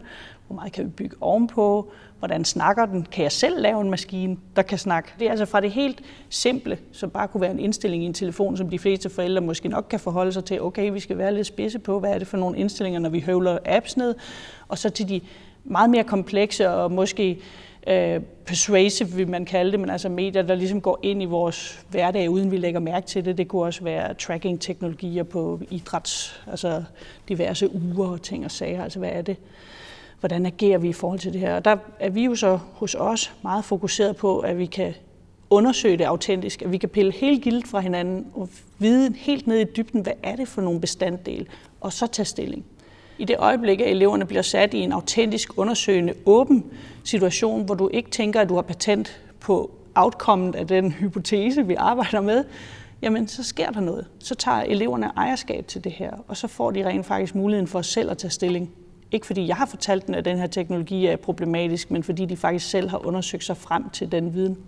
Hvor 0.47 0.55
meget 0.55 0.73
kan 0.73 0.85
vi 0.85 0.91
bygge 0.91 1.17
ovenpå? 1.21 1.93
Hvordan 2.19 2.45
snakker 2.45 2.87
den? 2.87 3.07
Kan 3.13 3.23
jeg 3.23 3.33
selv 3.33 3.61
lave 3.61 3.81
en 3.81 3.91
maskine, 3.91 4.37
der 4.57 4.63
kan 4.63 4.79
snakke? 4.79 5.13
Det 5.19 5.27
er 5.27 5.31
altså 5.31 5.45
fra 5.47 5.61
det 5.61 5.71
helt 5.71 6.03
simple, 6.29 6.79
som 6.93 7.11
bare 7.11 7.29
kunne 7.29 7.41
være 7.41 7.51
en 7.51 7.59
indstilling 7.59 8.03
i 8.03 8.07
en 8.07 8.15
telefon, 8.15 8.57
som 8.57 8.71
de 8.71 8.79
fleste 8.79 9.11
forældre 9.11 9.41
måske 9.41 9.69
nok 9.69 9.87
kan 9.91 10.01
forholde 10.01 10.33
sig 10.33 10.45
til. 10.45 10.63
Okay, 10.63 10.91
vi 10.91 11.01
skal 11.01 11.19
være 11.19 11.35
lidt 11.35 11.47
spidse 11.47 11.79
på, 11.79 12.01
hvad 12.01 12.11
er 12.11 12.19
det 12.19 12.27
for 12.27 12.37
nogle 12.37 12.59
indstillinger, 12.59 13.01
når 13.01 13.11
vi 13.11 13.21
høvler 13.21 13.59
apps 13.67 13.97
ned? 13.97 14.15
Og 14.69 14.79
så 14.79 14.91
til 14.91 15.09
de 15.09 15.21
meget 15.65 15.91
mere 15.91 16.05
komplekse 16.05 16.71
og 16.71 16.93
måske 16.93 17.41
øh, 17.87 18.21
persuasive, 18.47 19.09
vil 19.09 19.29
man 19.29 19.45
kalde 19.45 19.73
det, 19.73 19.81
men 19.81 19.91
altså 19.91 20.09
medier, 20.09 20.43
der 20.43 20.55
ligesom 20.55 20.81
går 20.81 20.99
ind 21.03 21.23
i 21.23 21.25
vores 21.27 21.85
hverdag, 21.91 22.31
uden 22.31 22.51
vi 22.51 22.57
lægger 22.57 22.81
mærke 22.81 23.07
til 23.07 23.25
det. 23.25 23.39
Det 23.39 23.49
kunne 23.49 23.63
også 23.63 23.85
være 23.85 24.15
tracking-teknologier 24.15 25.23
på 25.23 25.61
idræts, 25.71 26.43
altså 26.51 26.85
diverse 27.29 27.75
uger 27.75 28.09
og 28.09 28.23
ting 28.23 28.45
og 28.45 28.51
sager. 28.51 28.85
Altså 28.85 28.99
hvad 28.99 29.11
er 29.13 29.23
det? 29.23 29.37
hvordan 30.21 30.47
agerer 30.47 30.79
vi 30.79 30.89
i 30.89 30.93
forhold 30.93 31.19
til 31.19 31.33
det 31.33 31.41
her? 31.41 31.55
Og 31.55 31.65
der 31.65 31.77
er 32.01 32.11
vi 32.11 32.25
jo 32.25 32.35
så 32.35 32.59
hos 32.73 32.95
os 32.95 33.33
meget 33.43 33.65
fokuseret 33.65 34.17
på, 34.17 34.39
at 34.39 34.59
vi 34.59 34.67
kan 34.67 34.95
undersøge 35.51 35.97
det 35.97 36.05
autentisk, 36.05 36.63
at 36.63 36.73
vi 36.73 36.79
kan 36.79 36.89
pille 36.89 37.13
helt 37.13 37.43
gildt 37.43 37.69
fra 37.69 37.81
hinanden 37.81 38.27
og 38.35 38.49
vide 38.79 39.15
helt 39.17 39.47
ned 39.47 39.59
i 39.59 39.65
dybden, 39.65 40.01
hvad 40.01 40.13
er 40.23 40.37
det 40.37 40.49
for 40.49 40.63
nogle 40.63 40.81
bestanddele, 40.81 41.47
og 41.81 41.93
så 41.93 42.07
tage 42.07 42.27
stilling. 42.27 42.65
I 43.21 43.25
det 43.25 43.37
øjeblik, 43.39 43.81
at 43.81 43.91
eleverne 43.91 44.27
bliver 44.27 44.43
sat 44.43 44.75
i 44.75 44.79
en 44.79 44.93
autentisk, 44.93 45.59
undersøgende, 45.59 46.15
åben 46.27 46.65
situation, 47.05 47.65
hvor 47.65 47.75
du 47.75 47.91
ikke 47.93 48.11
tænker, 48.11 48.41
at 48.41 48.49
du 48.49 48.55
har 48.55 48.63
patent 48.63 49.21
på 49.41 49.71
outcomet 49.95 50.55
af 50.55 50.67
den 50.67 50.93
hypotese, 51.01 51.67
vi 51.67 51.75
arbejder 51.75 52.21
med, 52.21 52.45
jamen 53.03 53.29
så 53.29 53.43
sker 53.43 53.71
der 53.71 53.81
noget. 53.81 54.07
Så 54.19 54.35
tager 54.35 54.61
eleverne 54.61 55.07
ejerskab 55.17 55.67
til 55.67 55.85
det 55.85 55.93
her, 55.93 56.13
og 56.29 56.37
så 56.37 56.49
får 56.49 56.71
de 56.71 56.87
rent 56.87 57.07
faktisk 57.07 57.35
muligheden 57.35 57.67
for 57.67 57.83
selv 57.83 58.11
at 58.11 58.19
tage 58.19 58.31
stilling. 58.31 58.71
Ikke 59.13 59.27
fordi 59.27 59.47
jeg 59.47 59.57
har 59.57 59.67
fortalt 59.67 60.07
dem, 60.07 60.15
at 60.15 60.25
den 60.25 60.39
her 60.39 60.47
teknologi 60.47 61.07
er 61.07 61.17
problematisk, 61.17 61.91
men 61.91 62.03
fordi 62.03 62.25
de 62.25 62.37
faktisk 62.37 62.71
selv 62.71 62.89
har 62.89 63.07
undersøgt 63.07 63.45
sig 63.45 63.57
frem 63.57 63.91
til 63.91 64.13
den 64.13 64.35
viden. 64.35 64.59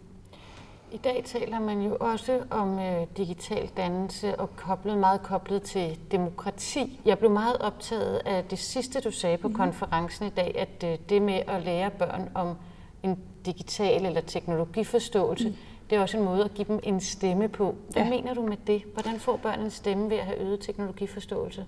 I 0.92 0.96
dag 0.96 1.22
taler 1.24 1.60
man 1.60 1.80
jo 1.80 1.96
også 2.00 2.40
om 2.50 2.78
øh, 2.78 3.06
digital 3.16 3.70
dannelse 3.76 4.40
og 4.40 4.56
koblet, 4.56 4.98
meget 4.98 5.22
koblet 5.22 5.62
til 5.62 5.98
demokrati. 6.10 7.00
Jeg 7.04 7.18
blev 7.18 7.30
meget 7.30 7.58
optaget 7.58 8.20
af 8.24 8.44
det 8.44 8.58
sidste, 8.58 9.00
du 9.00 9.10
sagde 9.10 9.38
på 9.38 9.48
mm. 9.48 9.54
konferencen 9.54 10.26
i 10.26 10.30
dag, 10.30 10.54
at 10.58 10.92
øh, 10.92 10.98
det 11.08 11.22
med 11.22 11.40
at 11.48 11.62
lære 11.64 11.90
børn 11.90 12.30
om 12.34 12.56
en 13.02 13.18
digital 13.46 14.06
eller 14.06 14.20
teknologiforståelse, 14.20 15.48
mm. 15.48 15.54
det 15.90 15.96
er 15.96 16.00
også 16.00 16.16
en 16.16 16.24
måde 16.24 16.44
at 16.44 16.54
give 16.54 16.66
dem 16.68 16.80
en 16.82 17.00
stemme 17.00 17.48
på. 17.48 17.74
Hvad 17.90 18.02
ja. 18.02 18.10
mener 18.10 18.34
du 18.34 18.42
med 18.42 18.56
det? 18.66 18.82
Hvordan 18.92 19.20
får 19.20 19.36
børn 19.36 19.60
en 19.60 19.70
stemme 19.70 20.10
ved 20.10 20.16
at 20.16 20.24
have 20.24 20.38
øget 20.38 20.60
teknologiforståelse? 20.60 21.66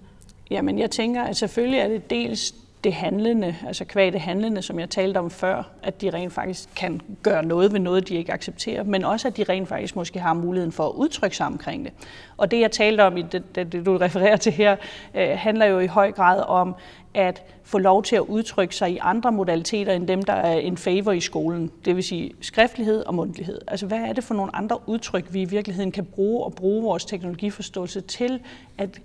Jamen, 0.50 0.78
jeg 0.78 0.90
tænker, 0.90 1.22
at 1.22 1.36
selvfølgelig 1.36 1.78
er 1.78 1.88
det 1.88 2.10
dels 2.10 2.54
det 2.84 2.92
handlende, 2.92 3.56
altså 3.66 3.84
kvæg 3.84 4.12
det 4.12 4.20
handlende, 4.20 4.62
som 4.62 4.80
jeg 4.80 4.90
talte 4.90 5.18
om 5.18 5.30
før, 5.30 5.62
at 5.82 6.00
de 6.00 6.10
rent 6.10 6.32
faktisk 6.32 6.68
kan 6.76 7.00
gøre 7.22 7.44
noget 7.44 7.72
ved 7.72 7.80
noget, 7.80 8.08
de 8.08 8.14
ikke 8.14 8.32
accepterer, 8.32 8.82
men 8.82 9.04
også 9.04 9.28
at 9.28 9.36
de 9.36 9.44
rent 9.44 9.68
faktisk 9.68 9.96
måske 9.96 10.18
har 10.18 10.34
muligheden 10.34 10.72
for 10.72 10.86
at 10.86 10.92
udtrykke 10.92 11.36
sig 11.36 11.46
omkring 11.46 11.84
det. 11.84 11.92
Og 12.36 12.50
det, 12.50 12.60
jeg 12.60 12.70
talte 12.70 13.00
om 13.04 13.16
i 13.16 13.22
det, 13.22 13.54
det, 13.54 13.72
det 13.72 13.86
du 13.86 13.96
refererer 13.96 14.36
til 14.36 14.52
her, 14.52 14.76
øh, 15.14 15.28
handler 15.34 15.66
jo 15.66 15.78
i 15.78 15.86
høj 15.86 16.12
grad 16.12 16.42
om 16.48 16.74
at 17.14 17.42
få 17.62 17.78
lov 17.78 18.02
til 18.02 18.16
at 18.16 18.22
udtrykke 18.22 18.76
sig 18.76 18.90
i 18.90 18.98
andre 19.00 19.32
modaliteter 19.32 19.92
end 19.92 20.08
dem, 20.08 20.22
der 20.22 20.32
er 20.32 20.58
en 20.58 20.76
favor 20.76 21.12
i 21.12 21.20
skolen. 21.20 21.70
Det 21.84 21.96
vil 21.96 22.04
sige 22.04 22.30
skriftlighed 22.40 23.04
og 23.04 23.14
mundtlighed. 23.14 23.60
Altså 23.68 23.86
hvad 23.86 23.98
er 23.98 24.12
det 24.12 24.24
for 24.24 24.34
nogle 24.34 24.56
andre 24.56 24.78
udtryk, 24.86 25.24
vi 25.30 25.42
i 25.42 25.44
virkeligheden 25.44 25.92
kan 25.92 26.04
bruge 26.04 26.44
og 26.44 26.54
bruge 26.54 26.82
vores 26.82 27.04
teknologiforståelse 27.04 28.00
til 28.00 28.40
at 28.78 29.00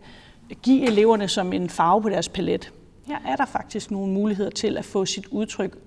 give 0.63 0.87
eleverne 0.87 1.27
som 1.27 1.53
en 1.53 1.69
farve 1.69 2.01
på 2.01 2.09
deres 2.09 2.29
palet? 2.29 2.71
Her 3.09 3.17
er 3.25 3.35
der 3.35 3.45
faktisk 3.45 3.91
nogle 3.91 4.13
muligheder 4.13 4.49
til 4.49 4.77
at 4.77 4.85
få 4.85 5.05
sit 5.05 5.25
udtryk, 5.25 5.77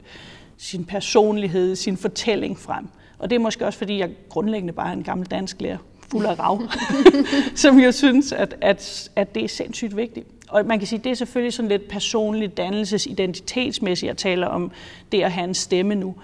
sin 0.56 0.84
personlighed, 0.84 1.76
sin 1.76 1.96
fortælling 1.96 2.58
frem. 2.58 2.88
Og 3.18 3.30
det 3.30 3.36
er 3.36 3.40
måske 3.40 3.66
også, 3.66 3.78
fordi 3.78 3.98
jeg 3.98 4.10
grundlæggende 4.28 4.72
bare 4.72 4.88
er 4.88 4.92
en 4.92 5.02
gammel 5.02 5.26
dansk 5.26 5.60
lærer, 5.60 5.78
fuld 6.10 6.26
af 6.26 6.38
rav, 6.38 6.62
som 7.54 7.80
jeg 7.80 7.94
synes, 7.94 8.32
at, 8.32 8.56
at, 8.60 9.10
at 9.16 9.34
det 9.34 9.44
er 9.44 9.48
sindssygt 9.48 9.96
vigtigt. 9.96 10.26
Og 10.48 10.66
man 10.66 10.78
kan 10.78 10.88
sige, 10.88 10.98
at 10.98 11.04
det 11.04 11.10
er 11.10 11.14
selvfølgelig 11.14 11.52
sådan 11.52 11.68
lidt 11.68 11.88
personligt 11.88 12.56
dannelses, 12.56 13.06
identitetsmæssigt, 13.06 14.08
jeg 14.08 14.16
taler 14.16 14.46
om 14.46 14.70
det 15.12 15.22
at 15.22 15.32
have 15.32 15.44
en 15.44 15.54
stemme 15.54 15.94
nu. 15.94 16.14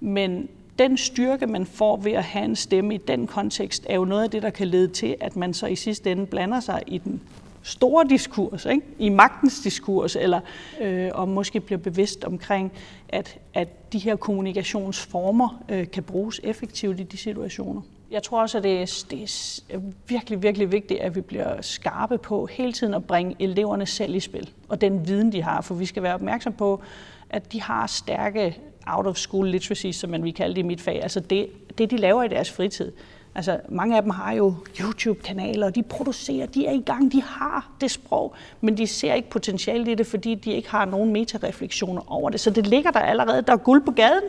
Men 0.00 0.48
den 0.78 0.96
styrke, 0.96 1.46
man 1.46 1.66
får 1.66 1.96
ved 1.96 2.12
at 2.12 2.24
have 2.24 2.44
en 2.44 2.56
stemme 2.56 2.94
i 2.94 2.98
den 2.98 3.26
kontekst, 3.26 3.86
er 3.88 3.94
jo 3.94 4.04
noget 4.04 4.22
af 4.22 4.30
det, 4.30 4.42
der 4.42 4.50
kan 4.50 4.68
lede 4.68 4.88
til, 4.88 5.16
at 5.20 5.36
man 5.36 5.54
så 5.54 5.66
i 5.66 5.76
sidste 5.76 6.12
ende 6.12 6.26
blander 6.26 6.60
sig 6.60 6.82
i 6.86 6.98
den 6.98 7.20
store 7.62 8.06
diskurs, 8.10 8.66
ikke? 8.66 8.82
i 8.98 9.08
magtens 9.08 9.60
diskurs, 9.60 10.16
eller 10.16 10.40
øh, 10.80 11.10
og 11.14 11.28
måske 11.28 11.60
bliver 11.60 11.78
bevidst 11.78 12.24
omkring, 12.24 12.72
at, 13.08 13.38
at 13.54 13.92
de 13.92 13.98
her 13.98 14.16
kommunikationsformer 14.16 15.62
øh, 15.68 15.90
kan 15.90 16.02
bruges 16.02 16.40
effektivt 16.44 17.00
i 17.00 17.02
de 17.02 17.16
situationer. 17.16 17.80
Jeg 18.10 18.22
tror 18.22 18.40
også, 18.40 18.58
at 18.58 18.64
det 18.64 18.82
er, 18.82 19.04
det 19.10 19.62
er 19.70 19.78
virkelig, 20.08 20.42
virkelig 20.42 20.72
vigtigt, 20.72 21.00
at 21.00 21.14
vi 21.14 21.20
bliver 21.20 21.60
skarpe 21.60 22.18
på 22.18 22.46
hele 22.46 22.72
tiden 22.72 22.94
at 22.94 23.04
bringe 23.04 23.36
eleverne 23.38 23.86
selv 23.86 24.14
i 24.14 24.20
spil, 24.20 24.50
og 24.68 24.80
den 24.80 25.06
viden, 25.08 25.32
de 25.32 25.42
har, 25.42 25.60
for 25.60 25.74
vi 25.74 25.86
skal 25.86 26.02
være 26.02 26.14
opmærksom 26.14 26.52
på, 26.52 26.82
at 27.30 27.52
de 27.52 27.62
har 27.62 27.86
stærke 27.86 28.58
out-of-school 28.86 29.48
literacy, 29.48 29.90
som 29.90 30.10
man 30.10 30.24
vil 30.24 30.34
kalde 30.34 30.54
det 30.54 30.60
i 30.60 30.66
mit 30.66 30.80
fag, 30.80 31.02
altså 31.02 31.20
det, 31.20 31.48
det, 31.78 31.90
de 31.90 31.96
laver 31.96 32.22
i 32.22 32.28
deres 32.28 32.50
fritid 32.50 32.92
Altså, 33.34 33.60
mange 33.68 33.96
af 33.96 34.02
dem 34.02 34.10
har 34.10 34.32
jo 34.32 34.54
YouTube-kanaler, 34.80 35.66
og 35.66 35.74
de 35.74 35.82
producerer, 35.82 36.46
de 36.46 36.66
er 36.66 36.72
i 36.72 36.82
gang, 36.86 37.12
de 37.12 37.22
har 37.22 37.70
det 37.80 37.90
sprog, 37.90 38.34
men 38.60 38.76
de 38.76 38.86
ser 38.86 39.14
ikke 39.14 39.30
potentiale 39.30 39.92
i 39.92 39.94
det, 39.94 40.06
fordi 40.06 40.34
de 40.34 40.52
ikke 40.52 40.70
har 40.70 40.84
nogen 40.84 41.12
metarefleksioner 41.12 42.12
over 42.12 42.30
det. 42.30 42.40
Så 42.40 42.50
det 42.50 42.66
ligger 42.66 42.90
der 42.90 43.00
allerede, 43.00 43.42
der 43.42 43.52
er 43.52 43.56
guld 43.56 43.84
på 43.84 43.90
gaden. 43.90 44.22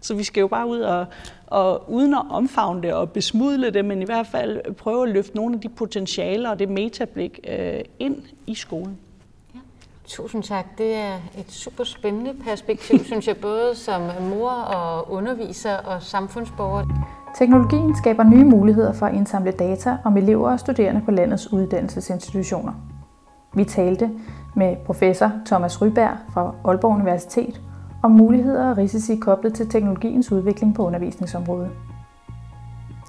Så 0.00 0.14
vi 0.14 0.24
skal 0.24 0.40
jo 0.40 0.46
bare 0.46 0.66
ud 0.66 0.80
og, 0.80 1.06
og 1.46 1.92
uden 1.92 2.14
at 2.14 2.22
omfavne 2.30 2.82
det 2.82 2.92
og 2.92 3.10
besmudle 3.10 3.70
det, 3.70 3.84
men 3.84 4.02
i 4.02 4.04
hvert 4.04 4.26
fald 4.26 4.74
prøve 4.74 5.02
at 5.08 5.14
løfte 5.14 5.36
nogle 5.36 5.54
af 5.54 5.60
de 5.60 5.68
potentialer 5.68 6.50
og 6.50 6.58
det 6.58 6.68
metablik 6.68 7.40
øh, 7.48 7.80
ind 7.98 8.22
i 8.46 8.54
skolen. 8.54 8.98
Tusind 10.06 10.42
tak. 10.42 10.78
Det 10.78 10.94
er 10.94 11.14
et 11.38 11.52
super 11.52 11.84
spændende 11.84 12.34
perspektiv, 12.44 12.98
synes 13.10 13.28
jeg, 13.28 13.36
både 13.36 13.74
som 13.74 14.02
mor 14.30 14.50
og 14.50 15.12
underviser 15.12 15.76
og 15.76 16.02
samfundsborger. 16.02 16.84
Teknologien 17.38 17.96
skaber 17.96 18.22
nye 18.22 18.44
muligheder 18.44 18.92
for 18.92 19.06
at 19.06 19.14
indsamle 19.14 19.50
data 19.50 19.96
om 20.04 20.16
elever 20.16 20.50
og 20.50 20.60
studerende 20.60 21.00
på 21.04 21.10
landets 21.10 21.52
uddannelsesinstitutioner. 21.52 22.72
Vi 23.54 23.64
talte 23.64 24.10
med 24.56 24.76
professor 24.86 25.32
Thomas 25.46 25.82
Ryberg 25.82 26.16
fra 26.32 26.54
Aalborg 26.64 26.94
Universitet 26.94 27.60
om 28.02 28.10
muligheder 28.10 28.70
og 28.70 28.78
risici 28.78 29.16
koblet 29.16 29.54
til 29.54 29.68
teknologiens 29.68 30.32
udvikling 30.32 30.74
på 30.74 30.86
undervisningsområdet. 30.86 31.70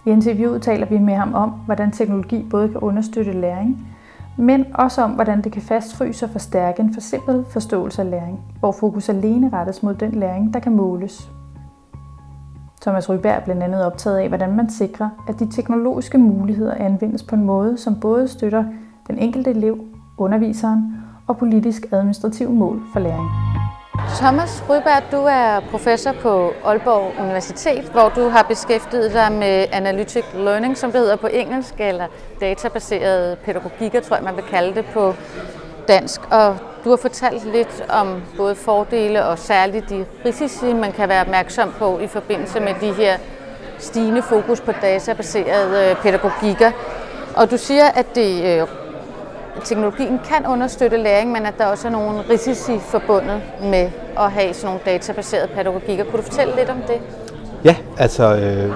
I 0.05 0.09
interviewet 0.09 0.61
taler 0.61 0.85
vi 0.85 0.97
med 0.97 1.13
ham 1.13 1.33
om, 1.33 1.49
hvordan 1.49 1.91
teknologi 1.91 2.45
både 2.49 2.69
kan 2.69 2.77
understøtte 2.77 3.31
læring, 3.31 3.94
men 4.37 4.65
også 4.73 5.01
om, 5.01 5.11
hvordan 5.11 5.41
det 5.41 5.51
kan 5.51 5.61
fastfryse 5.61 6.25
og 6.25 6.29
forstærke 6.29 6.81
en 6.81 6.93
forsimplet 6.93 7.45
forståelse 7.49 8.01
af 8.01 8.09
læring, 8.09 8.39
hvor 8.59 8.71
fokus 8.71 9.09
alene 9.09 9.49
rettes 9.53 9.83
mod 9.83 9.93
den 9.93 10.11
læring, 10.11 10.53
der 10.53 10.59
kan 10.59 10.75
måles. 10.75 11.31
Thomas 12.81 13.09
Ryberg 13.09 13.35
er 13.35 13.39
blandt 13.39 13.63
andet 13.63 13.85
optaget 13.85 14.17
af, 14.17 14.27
hvordan 14.27 14.55
man 14.55 14.69
sikrer, 14.69 15.09
at 15.27 15.39
de 15.39 15.51
teknologiske 15.51 16.17
muligheder 16.17 16.73
anvendes 16.73 17.23
på 17.23 17.35
en 17.35 17.43
måde, 17.43 17.77
som 17.77 17.99
både 17.99 18.27
støtter 18.27 18.63
den 19.07 19.17
enkelte 19.17 19.49
elev, 19.49 19.79
underviseren 20.17 20.97
og 21.27 21.37
politisk 21.37 21.85
administrativ 21.91 22.51
mål 22.51 22.81
for 22.93 22.99
læring. 22.99 23.64
Thomas 23.99 24.63
Ryberg, 24.69 25.03
du 25.11 25.17
er 25.17 25.59
professor 25.71 26.11
på 26.11 26.53
Aalborg 26.65 27.13
Universitet, 27.19 27.83
hvor 27.83 28.09
du 28.09 28.29
har 28.29 28.43
beskæftiget 28.43 29.13
dig 29.13 29.31
med 29.31 29.65
analytic 29.71 30.23
learning, 30.33 30.77
som 30.77 30.91
det 30.91 31.01
hedder 31.01 31.15
på 31.15 31.27
engelsk, 31.27 31.73
eller 31.79 32.07
databaseret 32.41 33.37
pædagogikker, 33.37 33.99
tror 34.01 34.15
jeg 34.15 34.23
man 34.23 34.35
vil 34.35 34.43
kalde 34.43 34.75
det 34.75 34.85
på 34.85 35.13
dansk. 35.87 36.21
Og 36.31 36.57
du 36.83 36.89
har 36.89 36.97
fortalt 36.97 37.45
lidt 37.53 37.83
om 37.89 38.23
både 38.37 38.55
fordele 38.55 39.25
og 39.25 39.39
særligt 39.39 39.89
de 39.89 40.05
risici, 40.25 40.73
man 40.73 40.91
kan 40.91 41.09
være 41.09 41.21
opmærksom 41.21 41.73
på 41.79 41.99
i 41.99 42.07
forbindelse 42.07 42.59
med 42.59 42.73
de 42.81 42.93
her 42.93 43.17
stigende 43.79 44.21
fokus 44.21 44.61
på 44.61 44.71
databaserede 44.81 45.95
pædagogikker. 46.01 46.71
Og 47.35 47.51
du 47.51 47.57
siger, 47.57 47.85
at 47.85 48.15
det, 48.15 48.61
øh, 48.61 48.67
teknologien 49.63 50.19
kan 50.25 50.47
understøtte 50.47 50.97
læring, 50.97 51.31
men 51.31 51.45
at 51.45 51.53
der 51.57 51.65
også 51.65 51.87
er 51.87 51.91
nogle 51.91 52.21
risici 52.29 52.79
forbundet 52.79 53.41
med 53.61 53.89
at 54.19 54.31
have 54.31 54.53
sådan 54.53 54.65
nogle 54.65 54.79
databaserede 54.85 55.47
pædagogikker. 55.47 56.03
Kunne 56.03 56.17
du 56.17 56.21
fortælle 56.21 56.55
lidt 56.55 56.69
om 56.69 56.81
det? 56.87 57.01
Ja, 57.63 57.75
altså 57.97 58.35
øh, 58.35 58.73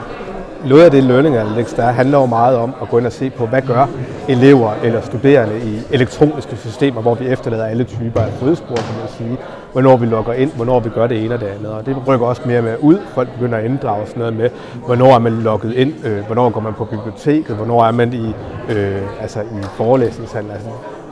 noget 0.65 0.83
af 0.83 0.91
det 0.91 1.03
learning 1.03 1.35
analytics, 1.37 1.73
der 1.73 1.83
handler 1.83 2.19
jo 2.19 2.25
meget 2.25 2.57
om 2.57 2.73
at 2.81 2.89
gå 2.89 2.97
ind 2.97 3.05
og 3.05 3.11
se 3.11 3.29
på, 3.29 3.45
hvad 3.45 3.61
gør 3.61 3.87
elever 4.27 4.71
eller 4.83 5.01
studerende 5.01 5.59
i 5.59 5.79
elektroniske 5.91 6.55
systemer, 6.57 7.01
hvor 7.01 7.15
vi 7.15 7.27
efterlader 7.27 7.65
alle 7.65 7.83
typer 7.83 8.21
af 8.21 8.31
fodspor, 8.31 8.75
kan 8.75 8.95
man 8.99 9.09
sige. 9.17 9.37
Hvornår 9.71 9.97
vi 9.97 10.05
logger 10.05 10.33
ind, 10.33 10.51
hvornår 10.55 10.79
vi 10.79 10.89
gør 10.89 11.07
det 11.07 11.25
ene 11.25 11.33
og 11.33 11.39
det 11.39 11.47
andet. 11.47 11.71
Og 11.71 11.85
det 11.85 11.97
rykker 12.07 12.25
også 12.25 12.41
mere 12.45 12.61
med 12.61 12.75
ud. 12.79 12.97
Folk 13.13 13.29
begynder 13.33 13.57
at 13.57 13.65
inddrage 13.65 14.07
sådan 14.07 14.19
noget 14.19 14.35
med, 14.35 14.49
hvornår 14.85 15.15
er 15.15 15.19
man 15.19 15.33
logget 15.33 15.73
ind, 15.73 15.93
øh, 16.05 16.25
hvornår 16.25 16.49
går 16.49 16.61
man 16.61 16.73
på 16.73 16.85
biblioteket, 16.85 17.55
hvornår 17.55 17.83
er 17.85 17.91
man 17.91 18.13
i, 18.13 18.33
øh, 18.73 19.01
altså 19.21 19.39
i 19.41 19.63
forelæsningshandel. 19.77 20.51
Altså, 20.51 20.69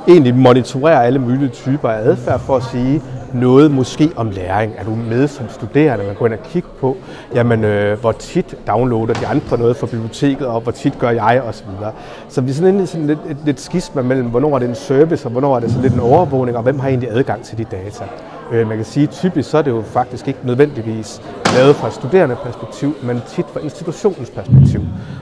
egentlig 0.08 0.36
monitorere 0.36 1.06
alle 1.06 1.20
mulige 1.20 1.50
typer 1.50 1.90
af 1.90 2.10
adfærd 2.10 2.40
for 2.40 2.56
at 2.56 2.64
sige 2.64 3.02
noget 3.34 3.72
måske 3.72 4.12
om 4.16 4.30
læring. 4.30 4.74
Er 4.78 4.84
du 4.84 4.96
med 4.96 5.28
som 5.28 5.46
studerende? 5.50 6.06
Man 6.06 6.16
går 6.16 6.26
ind 6.26 6.34
og 6.34 6.44
kigge 6.44 6.68
på, 6.80 6.98
jamen, 7.36 7.64
øh, 7.64 8.00
hvor 8.00 8.12
tit 8.12 8.56
downloader 8.68 9.14
de 9.14 9.28
andre 9.28 9.58
noget 9.58 9.78
fra 9.78 9.88
biblioteket, 9.88 10.48
og 10.48 10.62
hvor 10.62 10.72
tit 10.72 11.00
gør 11.00 11.10
jeg 11.10 11.42
osv. 11.48 11.66
Så, 11.80 11.92
så 12.30 12.42
vi 12.42 12.50
er 12.50 12.54
sådan, 12.54 12.88
sådan 12.88 13.08
lidt, 13.08 13.20
et, 13.30 13.38
lidt 13.46 13.60
skisma 13.60 14.02
mellem, 14.02 14.28
hvornår 14.28 14.56
er 14.56 14.60
det 14.60 14.70
en 14.70 14.76
service, 14.76 15.26
og 15.26 15.32
hvornår 15.32 15.56
er 15.56 15.60
det 15.60 15.70
sådan 15.70 15.84
lidt 15.84 15.94
en 15.94 16.00
overvågning, 16.00 16.58
og 16.58 16.64
hvem 16.64 16.80
har 16.80 16.90
egentlig 16.90 17.10
adgang 17.12 17.44
til 17.44 17.58
de 17.58 17.64
data. 17.64 18.04
Øh, 18.52 18.68
man 18.68 18.78
kan 18.78 18.86
sige, 18.86 19.04
at 19.04 19.10
typisk 19.10 19.50
så 19.50 19.58
er 19.58 19.62
det 19.62 19.72
jo 19.72 19.82
faktisk 19.82 20.28
ikke 20.28 20.40
nødvendigvis 20.44 21.22
lavet 21.56 21.76
fra 21.76 21.88
et 21.88 21.94
studerende 21.94 22.36
perspektiv, 22.44 22.94
men 23.04 23.22
tit 23.28 23.46
fra 23.54 23.60
institutionens 23.60 24.30
perspektiv. 24.30 24.82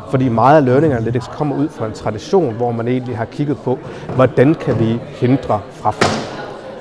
Fordi 0.10 0.30
meget 0.30 0.58
af 0.58 0.66
Learning 0.66 0.94
Analytics 0.94 1.28
kommer 1.28 1.56
ud 1.56 1.70
fra 1.70 1.86
en 1.86 1.94
tradition, 1.94 2.54
hvor 2.54 2.72
man 2.72 2.88
egentlig 2.88 3.18
har 3.18 3.26
kigget 3.26 3.58
på, 3.58 3.80
hvordan 4.16 4.56
kan 4.56 4.80
vi 4.80 5.00
hindre 5.22 5.60
frafald 5.72 6.25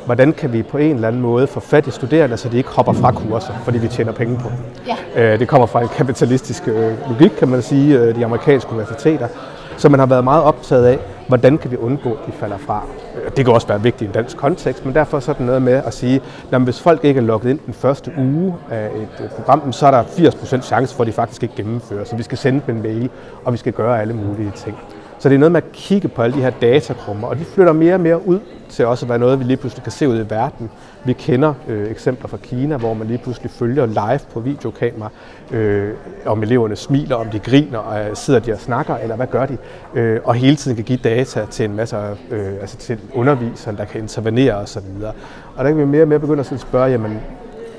hvordan 0.07 0.33
kan 0.33 0.53
vi 0.53 0.63
på 0.63 0.79
en 0.79 0.95
eller 0.95 1.09
anden 1.09 1.23
måde 1.23 1.47
få 1.47 1.61
fat 1.61 1.87
i 1.87 1.91
studerende, 1.91 2.37
så 2.37 2.49
de 2.49 2.57
ikke 2.57 2.69
hopper 2.69 2.93
fra 2.93 3.13
kurser, 3.13 3.53
fordi 3.65 3.79
vi 3.79 3.89
tjener 3.89 4.13
penge 4.13 4.39
på 4.39 4.51
Ja. 4.87 5.33
Øh, 5.33 5.39
det 5.39 5.49
kommer 5.49 5.67
fra 5.67 5.83
en 5.83 5.89
kapitalistisk 5.89 6.69
øh, 6.69 6.93
logik, 7.11 7.31
kan 7.31 7.49
man 7.49 7.63
sige, 7.63 8.13
de 8.13 8.25
amerikanske 8.25 8.73
universiteter. 8.73 9.29
Så 9.77 9.89
man 9.89 10.01
har 10.01 10.07
været 10.07 10.25
meget 10.25 10.43
optaget 10.43 10.87
af, 10.87 10.99
hvordan 11.29 11.59
kan 11.59 11.71
vi 11.71 11.77
undgå, 11.77 12.11
at 12.11 12.19
de 12.27 12.33
falder 12.33 12.59
fra. 12.59 12.83
Det 13.37 13.45
kan 13.45 13.55
også 13.55 13.67
være 13.67 13.83
vigtigt 13.83 14.03
i 14.03 14.05
en 14.05 14.13
dansk 14.13 14.37
kontekst, 14.37 14.85
men 14.85 14.95
derfor 14.95 15.21
så 15.21 15.31
er 15.31 15.35
det 15.35 15.47
noget 15.47 15.63
med 15.63 15.73
at 15.73 15.95
sige, 15.95 16.21
at 16.53 16.61
hvis 16.61 16.81
folk 16.81 17.05
ikke 17.05 17.19
er 17.19 17.25
logget 17.25 17.51
ind 17.51 17.59
den 17.67 17.75
første 17.75 18.13
uge 18.19 18.55
af 18.71 18.87
et 18.87 19.31
program, 19.37 19.73
så 19.73 19.87
er 19.87 19.91
der 19.91 20.03
80% 20.03 20.61
chance 20.63 20.95
for, 20.95 21.03
at 21.03 21.07
de 21.07 21.13
faktisk 21.13 21.43
ikke 21.43 21.55
gennemfører. 21.55 22.05
Så 22.05 22.17
vi 22.17 22.23
skal 22.23 22.39
sende 22.39 22.63
dem 22.67 22.77
en 22.77 22.83
mail, 22.83 23.11
og 23.45 23.53
vi 23.53 23.59
skal 23.59 23.73
gøre 23.73 24.01
alle 24.01 24.15
mulige 24.15 24.53
ting. 24.57 24.79
Så 25.25 25.29
det 25.29 25.35
er 25.35 25.39
noget 25.39 25.53
med 25.53 25.63
at 25.63 25.73
kigge 25.73 26.09
på 26.09 26.23
alle 26.23 26.37
de 26.37 26.43
her 26.43 26.51
datakrummer, 26.51 27.29
og 27.29 27.39
de 27.39 27.45
flytter 27.45 27.73
mere 27.73 27.95
og 27.95 28.01
mere 28.01 28.27
ud 28.27 28.41
til 28.69 28.87
også 28.87 29.05
at 29.05 29.09
være 29.09 29.19
noget, 29.19 29.39
vi 29.39 29.45
lige 29.45 29.57
pludselig 29.57 29.83
kan 29.83 29.93
se 29.93 30.09
ud 30.09 30.25
i 30.25 30.31
verden. 30.31 30.71
Vi 31.05 31.13
kender 31.13 31.55
øh, 31.69 31.91
eksempler 31.91 32.29
fra 32.29 32.37
Kina, 32.37 32.77
hvor 32.77 32.95
man 32.95 33.07
lige 33.07 33.19
pludselig 33.19 33.51
følger 33.51 33.87
live 33.87 34.21
på 34.33 34.41
videokamera, 34.41 35.11
øh, 35.51 35.91
om 36.27 36.43
eleverne 36.43 36.77
smiler, 36.77 37.17
om 37.17 37.27
de 37.31 37.39
griner, 37.39 37.79
og 37.79 38.01
øh, 38.01 38.17
sidder 38.17 38.41
de 38.41 38.53
og 38.53 38.59
snakker, 38.59 38.97
eller 38.97 39.17
hvad 39.17 39.27
gør 39.27 39.47
de? 39.47 39.57
Øh, 39.95 40.21
og 40.25 40.35
hele 40.35 40.57
tiden 40.57 40.77
kan 40.77 40.85
give 40.85 40.99
data 41.05 41.47
til 41.51 41.65
en 41.65 41.77
masse, 41.77 41.97
øh, 42.31 42.53
altså 42.61 42.77
til 42.77 42.99
underviseren, 43.15 43.77
der 43.77 43.85
kan 43.85 44.01
intervenere 44.01 44.55
osv. 44.55 44.79
Og, 45.03 45.15
og 45.57 45.65
der 45.65 45.71
kan 45.71 45.79
vi 45.79 45.85
mere 45.85 46.03
og 46.03 46.09
mere 46.09 46.19
begynde 46.19 46.41
at 46.41 46.61
spørge, 46.61 46.91
jamen, 46.91 47.21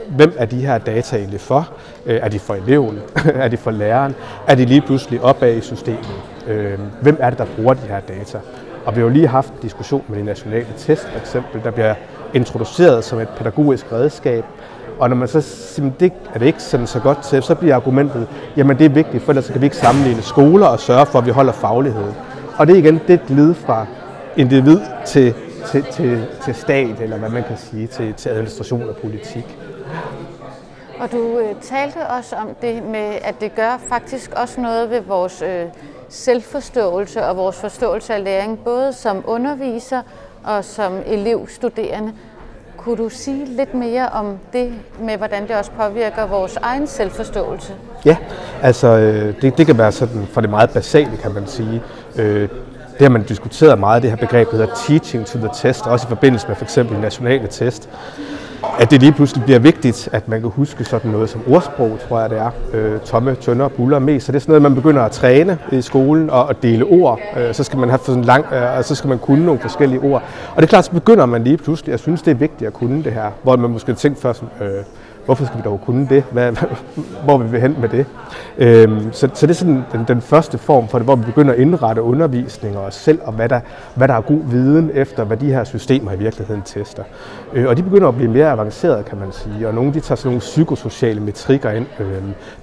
hvem 0.10 0.34
er 0.38 0.46
de 0.46 0.66
her 0.66 0.78
data 0.78 1.18
egentlig 1.18 1.42
for? 1.42 1.70
Øh, 2.06 2.20
er 2.22 2.30
de 2.30 2.40
for 2.40 2.54
eleven? 2.54 3.00
er 3.26 3.48
de 3.48 3.58
for 3.58 3.72
læreren? 3.72 4.16
Er 4.48 4.56
de 4.56 4.66
lige 4.66 4.82
pludselig 4.82 5.22
opad 5.22 5.56
i 5.56 5.62
systemet? 5.62 6.35
Øh, 6.48 6.80
hvem 7.02 7.18
er 7.20 7.30
det, 7.30 7.40
der 7.40 7.46
bruger 7.56 7.74
de 7.74 7.88
her 7.88 8.00
data? 8.00 8.40
Og 8.86 8.96
vi 8.96 9.02
har 9.02 9.08
jo 9.08 9.14
lige 9.14 9.28
haft 9.28 9.54
en 9.54 9.60
diskussion 9.62 10.04
med 10.08 10.18
de 10.18 10.24
nationale 10.24 10.68
test, 10.78 11.08
for 11.08 11.20
eksempel, 11.20 11.64
der 11.64 11.72
bliver 11.72 11.96
introduceret 12.34 13.04
som 13.04 13.20
et 13.20 13.30
pædagogisk 13.30 13.92
redskab. 13.92 14.44
Og 15.00 15.10
når 15.10 15.16
man 15.16 15.28
så 15.28 15.42
siger, 15.42 15.92
det 16.00 16.14
er 16.34 16.40
det 16.40 16.46
ikke 16.46 16.62
sådan 16.62 16.88
så 16.88 17.00
godt 17.00 17.24
til, 17.24 17.44
så 17.44 17.56
bliver 17.56 17.76
argumentet, 17.76 18.28
jamen 18.58 18.78
det 18.78 18.86
er 18.86 18.90
vigtigt, 18.90 19.24
for 19.24 19.32
ellers 19.32 19.50
kan 19.50 19.62
vi 19.62 19.66
ikke 19.66 19.78
sammenligne 19.78 20.22
skoler 20.22 20.68
og 20.68 20.80
sørge 20.80 21.06
for, 21.06 21.20
at 21.20 21.26
vi 21.26 21.32
holder 21.32 21.54
fagligheden. 21.54 22.14
Og 22.58 22.68
det 22.68 22.74
er 22.74 22.80
igen, 22.80 23.02
det 23.08 23.22
glid 23.28 23.54
fra 23.54 23.86
individ 24.38 24.80
til, 25.06 25.34
til, 25.66 25.84
til, 25.84 26.26
til 26.44 26.56
stat, 26.56 27.02
eller 27.02 27.18
hvad 27.18 27.30
man 27.30 27.44
kan 27.44 27.58
sige, 27.58 27.88
til, 27.88 28.14
til 28.14 28.30
administration 28.30 28.90
og 28.90 28.96
politik. 28.96 29.58
Og 31.00 31.12
du 31.12 31.40
øh, 31.40 31.56
talte 31.62 31.98
også 32.18 32.36
om 32.36 32.48
det 32.62 32.84
med, 32.84 33.18
at 33.22 33.36
det 33.42 33.56
gør 33.56 33.82
faktisk 33.90 34.32
også 34.36 34.62
noget 34.62 34.90
ved 34.90 35.02
vores 35.02 35.42
øh, 35.42 35.66
selvforståelse 36.16 37.26
og 37.26 37.38
vores 37.38 37.56
forståelse 37.56 38.14
af 38.14 38.24
læring, 38.24 38.60
både 38.60 38.94
som 38.94 39.24
underviser 39.28 40.02
og 40.44 40.66
som 40.66 40.94
elev, 41.06 41.48
studerende. 41.50 42.14
Kunne 42.78 42.98
du 42.98 43.10
sige 43.10 43.46
lidt 43.46 43.74
mere 43.74 44.10
om 44.10 44.38
det 44.54 44.74
med, 45.00 45.18
hvordan 45.18 45.48
det 45.48 45.56
også 45.56 45.72
påvirker 45.72 46.26
vores 46.28 46.58
egen 46.62 46.88
selvforståelse? 46.88 47.74
Ja, 48.06 48.18
altså 48.62 48.88
øh, 48.88 49.42
det, 49.42 49.58
det 49.58 49.66
kan 49.66 49.78
være 49.78 49.92
sådan 49.92 50.28
for 50.32 50.42
det 50.42 50.50
meget 50.50 50.70
basale, 50.70 51.18
kan 51.18 51.34
man 51.34 51.48
sige. 51.48 51.84
Øh, 52.16 52.50
det 52.94 53.02
har 53.02 53.10
man 53.10 53.24
diskuteret 53.24 53.80
meget, 53.80 54.04
det 54.04 54.10
her 54.10 54.18
begreb, 54.18 54.52
der 54.52 54.58
hedder 54.58 54.76
teaching 54.88 55.26
to 55.26 55.40
the 55.40 55.50
test, 55.54 55.88
også 55.88 56.08
i 56.08 56.10
forbindelse 56.10 56.48
med 56.48 56.56
for 56.56 56.64
eksempel 56.64 57.00
nationale 57.00 57.48
test 57.48 57.90
at 58.80 58.92
det 58.92 59.02
lige 59.02 59.12
pludselig 59.12 59.44
bliver 59.44 59.60
vigtigt, 59.60 60.10
at 60.12 60.28
man 60.28 60.42
kan 60.42 60.50
huske 60.50 60.84
sådan 60.84 61.12
noget 61.12 61.30
som 61.30 61.42
ordsprog, 61.48 61.98
tror 62.08 62.20
jeg 62.20 62.30
det 62.30 62.38
er. 62.38 62.52
Øh, 62.74 63.00
tomme, 63.00 63.36
tønder, 63.36 63.68
buller, 63.68 64.00
mest. 64.00 64.26
Så 64.26 64.32
det 64.32 64.36
er 64.36 64.40
sådan 64.40 64.52
noget, 64.52 64.62
man 64.62 64.76
begynder 64.76 65.02
at 65.02 65.12
træne 65.12 65.58
i 65.72 65.82
skolen 65.82 66.30
og 66.30 66.50
at 66.50 66.64
dele 66.64 66.86
ord. 66.86 67.20
Øh, 67.38 67.54
så 67.54 67.64
skal 67.64 67.80
man 67.80 67.90
have 67.90 68.00
sådan 68.04 68.24
lang, 68.24 68.46
øh, 68.54 68.78
og 68.78 68.86
så 68.86 68.96
skal 68.96 69.08
man 69.08 69.20
kunne 69.20 69.46
nogle 69.46 69.60
forskellige 69.62 70.00
ord. 70.00 70.24
Og 70.50 70.56
det 70.56 70.64
er 70.64 70.68
klart, 70.68 70.86
så 70.86 70.92
begynder 70.92 71.26
man 71.26 71.44
lige 71.44 71.58
pludselig 71.58 71.94
at 71.94 72.00
synes, 72.00 72.22
det 72.22 72.32
er 72.32 72.36
vigtigt 72.36 72.68
at 72.68 72.74
kunne 72.74 73.04
det 73.04 73.12
her. 73.14 73.32
Hvor 73.44 73.56
man 73.56 73.70
måske 73.70 73.94
tænker 73.94 74.22
først, 74.22 74.44
øh, 74.62 74.68
hvorfor 75.26 75.46
skal 75.46 75.58
vi 75.58 75.64
dog 75.66 75.82
kunne 75.86 76.08
det? 76.10 76.24
Hvad, 76.32 76.52
hvor 77.24 77.38
vil 77.38 77.52
vi 77.52 77.60
hen 77.60 77.76
med 77.82 77.90
det? 77.90 78.06
Øhm, 78.58 79.14
så, 79.14 79.30
så 79.34 79.48
det 79.48 79.54
er 79.54 79.58
sådan 79.58 79.84
den, 79.92 80.06
den 80.08 80.22
første 80.22 80.58
form 80.58 80.88
for 80.88 80.98
det, 80.98 81.06
hvor 81.06 81.16
vi 81.16 81.26
begynder 81.26 81.54
at 81.54 81.60
indrette 81.60 82.02
undervisning 82.02 82.78
og 82.78 82.84
os 82.84 82.96
selv, 82.96 83.20
og 83.24 83.34
hvad 83.34 83.50
der, 83.50 83.60
hvad 83.96 84.08
der 84.08 84.14
er 84.14 84.22
god 84.22 84.40
viden 84.50 84.92
efter, 84.94 85.24
hvad 85.24 85.38
de 85.38 85.46
her 85.46 85.64
systemer 85.64 86.12
i 86.12 86.18
virkeligheden 86.18 86.62
tester. 86.62 87.04
Øh, 87.54 87.68
og 87.68 87.78
de 87.78 87.84
begynder 87.84 88.08
at 88.08 88.16
blive 88.16 88.32
mere 88.32 88.52
avancerede, 88.52 89.04
kan 89.04 89.18
man 89.18 89.32
sige, 89.32 89.68
og 89.68 89.74
nogle 89.74 89.94
de 89.94 90.00
tager 90.00 90.16
sådan 90.16 90.30
nogle 90.30 90.40
psykosociale 90.40 91.22
metrikker 91.22 91.72
ind. 91.72 91.86
Øh, 92.00 92.08
der 92.08 92.14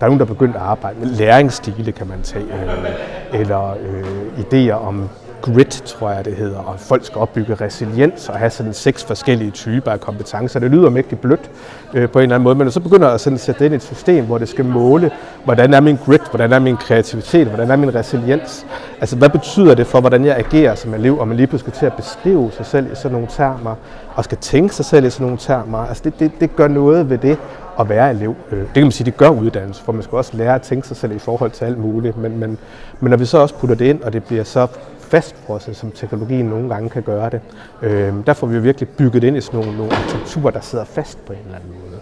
er 0.00 0.06
nogen, 0.06 0.18
der 0.18 0.24
er 0.24 0.28
begyndt 0.28 0.56
at 0.56 0.62
arbejde 0.62 1.00
med 1.00 1.08
læringsstile, 1.08 1.92
kan 1.92 2.06
man 2.08 2.22
tage, 2.22 2.44
øh, 2.44 3.40
eller 3.40 3.70
øh, 3.70 4.44
idéer 4.44 4.72
om 4.72 5.08
grit, 5.42 5.82
tror 5.86 6.10
jeg 6.10 6.24
det 6.24 6.34
hedder, 6.34 6.58
og 6.58 6.80
folk 6.80 7.06
skal 7.06 7.18
opbygge 7.18 7.54
resiliens 7.54 8.28
og 8.28 8.38
have 8.38 8.50
sådan 8.50 8.72
seks 8.72 9.04
forskellige 9.04 9.50
typer 9.50 9.90
af 9.90 10.00
kompetencer. 10.00 10.60
Det 10.60 10.70
lyder 10.70 10.90
mægtigt 10.90 11.20
blødt 11.20 11.50
øh, 11.94 12.08
på 12.10 12.18
en 12.18 12.22
eller 12.22 12.34
anden 12.34 12.44
måde, 12.44 12.54
men 12.54 12.70
så 12.70 12.80
begynder 12.80 13.08
at 13.08 13.20
sådan 13.20 13.38
sætte 13.38 13.58
det 13.58 13.64
ind 13.64 13.74
i 13.74 13.76
et 13.76 13.82
system, 13.82 14.24
hvor 14.24 14.38
det 14.38 14.48
skal 14.48 14.64
måle, 14.64 15.10
hvordan 15.44 15.74
er 15.74 15.80
min 15.80 15.96
grit, 15.96 16.22
hvordan 16.30 16.52
er 16.52 16.58
min 16.58 16.76
kreativitet, 16.76 17.46
hvordan 17.46 17.70
er 17.70 17.76
min 17.76 17.94
resiliens. 17.94 18.66
Altså, 19.00 19.16
hvad 19.16 19.28
betyder 19.28 19.74
det 19.74 19.86
for, 19.86 20.00
hvordan 20.00 20.24
jeg 20.24 20.36
agerer 20.36 20.74
som 20.74 20.94
elev, 20.94 21.18
og 21.18 21.28
man 21.28 21.36
lige 21.36 21.46
pludselig 21.46 21.74
skal 21.74 21.78
til 21.78 21.86
at 21.86 21.92
beskrive 21.92 22.50
sig 22.52 22.66
selv 22.66 22.92
i 22.92 22.94
sådan 22.94 23.12
nogle 23.12 23.28
termer, 23.30 23.74
og 24.14 24.24
skal 24.24 24.38
tænke 24.38 24.74
sig 24.74 24.84
selv 24.84 25.06
i 25.06 25.10
sådan 25.10 25.24
nogle 25.24 25.38
termer. 25.38 25.78
Altså, 25.78 26.02
det, 26.04 26.20
det, 26.20 26.30
det 26.40 26.56
gør 26.56 26.68
noget 26.68 27.10
ved 27.10 27.18
det, 27.18 27.38
at 27.80 27.88
være 27.88 28.10
elev. 28.10 28.34
Øh, 28.52 28.58
det 28.58 28.74
kan 28.74 28.82
man 28.82 28.92
sige, 28.92 29.04
det 29.04 29.16
gør 29.16 29.28
uddannelse, 29.28 29.82
for 29.82 29.92
man 29.92 30.02
skal 30.02 30.16
også 30.16 30.36
lære 30.36 30.54
at 30.54 30.62
tænke 30.62 30.88
sig 30.88 30.96
selv 30.96 31.16
i 31.16 31.18
forhold 31.18 31.50
til 31.50 31.64
alt 31.64 31.78
muligt. 31.78 32.16
Men, 32.16 32.38
men, 32.38 32.58
men 33.00 33.10
når 33.10 33.16
vi 33.16 33.24
så 33.24 33.38
også 33.38 33.54
putter 33.54 33.76
det 33.76 33.84
ind, 33.84 34.02
og 34.02 34.12
det 34.12 34.24
bliver 34.24 34.44
så 34.44 34.66
fastfrosset, 35.12 35.76
som 35.76 35.90
teknologien 35.90 36.46
nogle 36.46 36.68
gange 36.68 36.90
kan 36.90 37.02
gøre 37.02 37.30
det. 37.30 37.40
Øh, 37.82 38.14
der 38.26 38.32
får 38.32 38.46
vi 38.46 38.58
virkelig 38.58 38.88
bygget 38.88 39.24
ind 39.24 39.36
i 39.36 39.40
sådan 39.40 39.60
nogle, 39.60 39.76
nogle 39.76 39.92
arkitekturer, 39.92 40.50
der 40.50 40.60
sidder 40.60 40.84
fast 40.84 41.24
på 41.26 41.32
en 41.32 41.38
eller 41.38 41.56
anden 41.56 41.70
måde. 41.70 42.00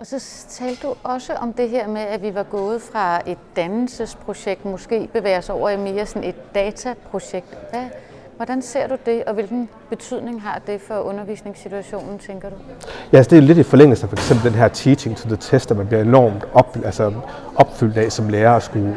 Og 0.00 0.06
så 0.06 0.46
talte 0.48 0.86
du 0.86 0.94
også 1.02 1.32
om 1.32 1.52
det 1.52 1.68
her 1.68 1.88
med, 1.88 2.00
at 2.00 2.22
vi 2.22 2.34
var 2.34 2.42
gået 2.42 2.82
fra 2.82 3.20
et 3.26 3.38
dannelsesprojekt, 3.56 4.64
måske 4.64 5.08
bevæger 5.12 5.38
os 5.38 5.50
over 5.50 5.70
i 5.70 5.76
mere 5.76 6.06
sådan 6.06 6.28
et 6.28 6.54
dataprojekt. 6.54 7.58
Hvad, 7.70 7.84
hvordan 8.36 8.62
ser 8.62 8.86
du 8.86 8.96
det, 9.06 9.24
og 9.24 9.34
hvilken 9.34 9.68
betydning 9.90 10.42
har 10.42 10.60
det 10.66 10.80
for 10.80 11.00
undervisningssituationen, 11.00 12.18
tænker 12.18 12.50
du? 12.50 12.56
Ja, 13.12 13.16
altså 13.16 13.30
det 13.30 13.36
er 13.36 13.42
lidt 13.42 13.58
i 13.58 13.62
forlængelse 13.62 14.02
af 14.02 14.08
for 14.08 14.16
eksempel 14.16 14.44
den 14.52 14.58
her 14.58 14.68
teaching 14.68 15.16
to 15.16 15.28
the 15.28 15.36
test, 15.36 15.70
at 15.70 15.76
man 15.76 15.86
bliver 15.86 16.02
enormt 16.02 16.44
op, 16.54 16.78
altså 16.84 17.12
opfyldt 17.56 17.98
af 17.98 18.12
som 18.12 18.28
lærer 18.28 18.56
at 18.56 18.62
skulle 18.62 18.96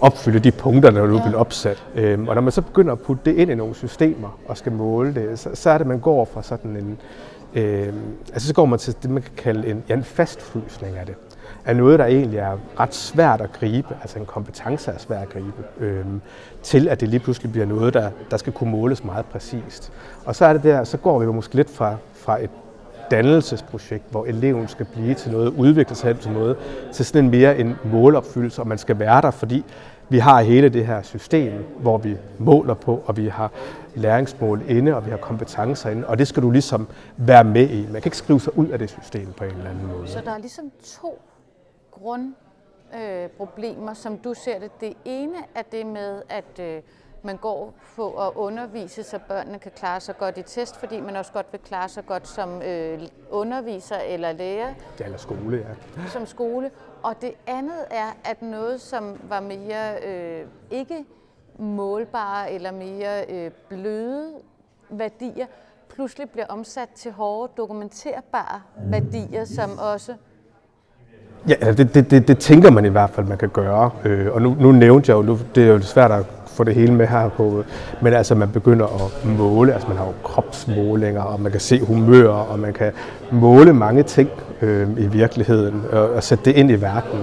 opfylde 0.00 0.38
de 0.38 0.50
punkter, 0.50 0.90
der 0.90 1.02
er 1.02 1.06
blevet 1.06 1.34
opsat. 1.34 1.84
Øhm, 1.94 2.28
og 2.28 2.34
når 2.34 2.42
man 2.42 2.52
så 2.52 2.62
begynder 2.62 2.92
at 2.92 3.00
putte 3.00 3.22
det 3.24 3.36
ind 3.36 3.50
i 3.50 3.54
nogle 3.54 3.74
systemer 3.74 4.38
og 4.48 4.56
skal 4.56 4.72
måle 4.72 5.14
det, 5.14 5.38
så, 5.38 5.50
så 5.54 5.70
er 5.70 5.78
det, 5.78 5.80
at 5.80 5.86
man 5.88 5.98
går 5.98 6.24
fra 6.24 6.42
sådan 6.42 6.76
en... 6.76 6.98
Øh, 7.54 7.92
altså 8.32 8.48
så 8.48 8.54
går 8.54 8.64
man 8.64 8.78
til 8.78 8.96
det, 9.02 9.10
man 9.10 9.22
kan 9.22 9.32
kalde 9.36 9.68
en, 9.68 9.82
ja, 9.88 9.94
en 9.94 10.04
fastfrysning 10.04 10.96
af 10.96 11.06
det. 11.06 11.14
Af 11.64 11.76
noget, 11.76 11.98
der 11.98 12.04
egentlig 12.04 12.38
er 12.38 12.56
ret 12.80 12.94
svært 12.94 13.40
at 13.40 13.52
gribe, 13.52 13.96
altså 14.00 14.18
en 14.18 14.26
kompetence 14.26 14.90
er 14.90 14.98
svært 14.98 15.22
at 15.22 15.28
gribe, 15.28 15.64
øh, 15.80 16.04
til 16.62 16.88
at 16.88 17.00
det 17.00 17.08
lige 17.08 17.20
pludselig 17.20 17.52
bliver 17.52 17.66
noget, 17.66 17.94
der, 17.94 18.10
der 18.30 18.36
skal 18.36 18.52
kunne 18.52 18.70
måles 18.70 19.04
meget 19.04 19.26
præcist. 19.26 19.92
Og 20.24 20.36
så 20.36 20.44
er 20.44 20.52
det 20.52 20.62
der, 20.62 20.84
så 20.84 20.96
går 20.96 21.18
vi 21.18 21.24
jo 21.24 21.32
måske 21.32 21.54
lidt 21.54 21.70
fra, 21.70 21.96
fra 22.14 22.42
et 22.42 22.50
dannelsesprojekt, 23.10 24.04
hvor 24.10 24.24
eleven 24.24 24.68
skal 24.68 24.86
blive 24.92 25.14
til 25.14 25.32
noget, 25.32 25.48
udvikle 25.48 25.96
sig 25.96 26.20
til 26.20 26.30
noget, 26.30 26.56
til 26.92 27.04
sådan 27.04 27.24
en 27.24 27.30
mere 27.30 27.58
en 27.58 27.76
målopfyldelse, 27.84 28.62
og 28.62 28.68
man 28.68 28.78
skal 28.78 28.98
være 28.98 29.22
der, 29.22 29.30
fordi 29.30 29.64
vi 30.08 30.18
har 30.18 30.42
hele 30.42 30.68
det 30.68 30.86
her 30.86 31.02
system, 31.02 31.52
hvor 31.78 31.98
vi 31.98 32.16
måler 32.38 32.74
på, 32.74 33.02
og 33.06 33.16
vi 33.16 33.28
har 33.28 33.50
læringsmål 33.94 34.62
inde, 34.68 34.96
og 34.96 35.06
vi 35.06 35.10
har 35.10 35.18
kompetencer 35.18 35.90
inde, 35.90 36.06
og 36.06 36.18
det 36.18 36.28
skal 36.28 36.42
du 36.42 36.50
ligesom 36.50 36.88
være 37.16 37.44
med 37.44 37.70
i. 37.70 37.82
Man 37.82 37.92
kan 37.92 38.02
ikke 38.04 38.16
skrive 38.16 38.40
sig 38.40 38.58
ud 38.58 38.68
af 38.68 38.78
det 38.78 38.90
system 38.90 39.32
på 39.32 39.44
en 39.44 39.50
eller 39.50 39.70
anden 39.70 39.86
måde. 39.86 40.08
Så 40.08 40.20
der 40.24 40.30
er 40.30 40.38
ligesom 40.38 40.70
to 41.00 41.22
grundproblemer, 41.90 43.90
øh, 43.90 43.96
som 43.96 44.18
du 44.18 44.34
ser 44.34 44.58
det. 44.58 44.80
Det 44.80 44.92
ene 45.04 45.36
er 45.54 45.62
det 45.72 45.86
med, 45.86 46.22
at 46.28 46.58
øh, 46.60 46.82
man 47.24 47.36
går 47.36 47.74
på 47.96 48.26
at 48.26 48.32
undervise, 48.34 49.02
så 49.02 49.18
børnene 49.28 49.58
kan 49.58 49.72
klare 49.76 50.00
sig 50.00 50.18
godt 50.18 50.38
i 50.38 50.42
test, 50.42 50.76
fordi 50.76 51.00
man 51.00 51.16
også 51.16 51.32
godt 51.32 51.46
vil 51.52 51.60
klare 51.60 51.88
sig 51.88 52.06
godt 52.06 52.28
som 52.28 52.62
øh, 52.62 53.02
underviser 53.30 53.96
eller 53.96 54.32
lærer. 54.32 54.74
Ja, 55.00 55.04
eller 55.04 55.18
skole, 55.18 55.66
ja. 55.96 56.08
Som 56.08 56.26
skole. 56.26 56.70
Og 57.02 57.14
det 57.20 57.32
andet 57.46 57.84
er, 57.90 58.16
at 58.24 58.42
noget, 58.42 58.80
som 58.80 59.20
var 59.28 59.40
mere 59.40 60.04
øh, 60.06 60.46
ikke 60.70 61.04
målbare 61.58 62.52
eller 62.52 62.72
mere 62.72 63.24
øh, 63.30 63.50
bløde 63.68 64.32
værdier, 64.90 65.46
pludselig 65.88 66.30
bliver 66.30 66.46
omsat 66.46 66.88
til 66.88 67.12
hårde, 67.12 67.52
dokumenterbare 67.56 68.62
værdier, 68.76 69.44
som 69.44 69.78
også 69.78 70.14
Ja, 71.48 71.72
det, 71.72 71.94
det, 71.94 72.10
det, 72.10 72.28
det 72.28 72.38
tænker 72.38 72.70
man 72.70 72.84
i 72.84 72.88
hvert 72.88 73.10
fald, 73.10 73.26
man 73.26 73.38
kan 73.38 73.48
gøre. 73.48 73.90
Øh, 74.04 74.34
og 74.34 74.42
nu, 74.42 74.56
nu 74.60 74.72
nævnte 74.72 75.10
jeg 75.10 75.16
jo, 75.16 75.22
nu, 75.22 75.38
det 75.54 75.64
er 75.64 75.68
jo 75.68 75.80
svært 75.80 76.10
at 76.10 76.26
få 76.60 76.64
det 76.64 76.74
hele 76.74 76.94
med 76.94 77.06
her 77.06 77.28
på. 77.28 77.64
Men 78.00 78.12
altså, 78.12 78.34
man 78.34 78.48
begynder 78.48 78.86
at 78.86 79.28
måle, 79.38 79.72
altså 79.72 79.88
man 79.88 79.96
har 79.96 80.04
jo 80.04 80.12
kropsmålinger, 80.22 81.22
og 81.22 81.40
man 81.40 81.52
kan 81.52 81.60
se 81.60 81.80
humør, 81.80 82.28
og 82.28 82.58
man 82.58 82.72
kan 82.72 82.92
måle 83.30 83.72
mange 83.72 84.02
ting 84.02 84.30
øh, 84.62 84.88
i 84.98 85.06
virkeligheden, 85.06 85.82
og, 85.92 86.10
og 86.10 86.22
sætte 86.22 86.44
det 86.44 86.56
ind 86.56 86.70
i 86.70 86.74
verden. 86.74 87.20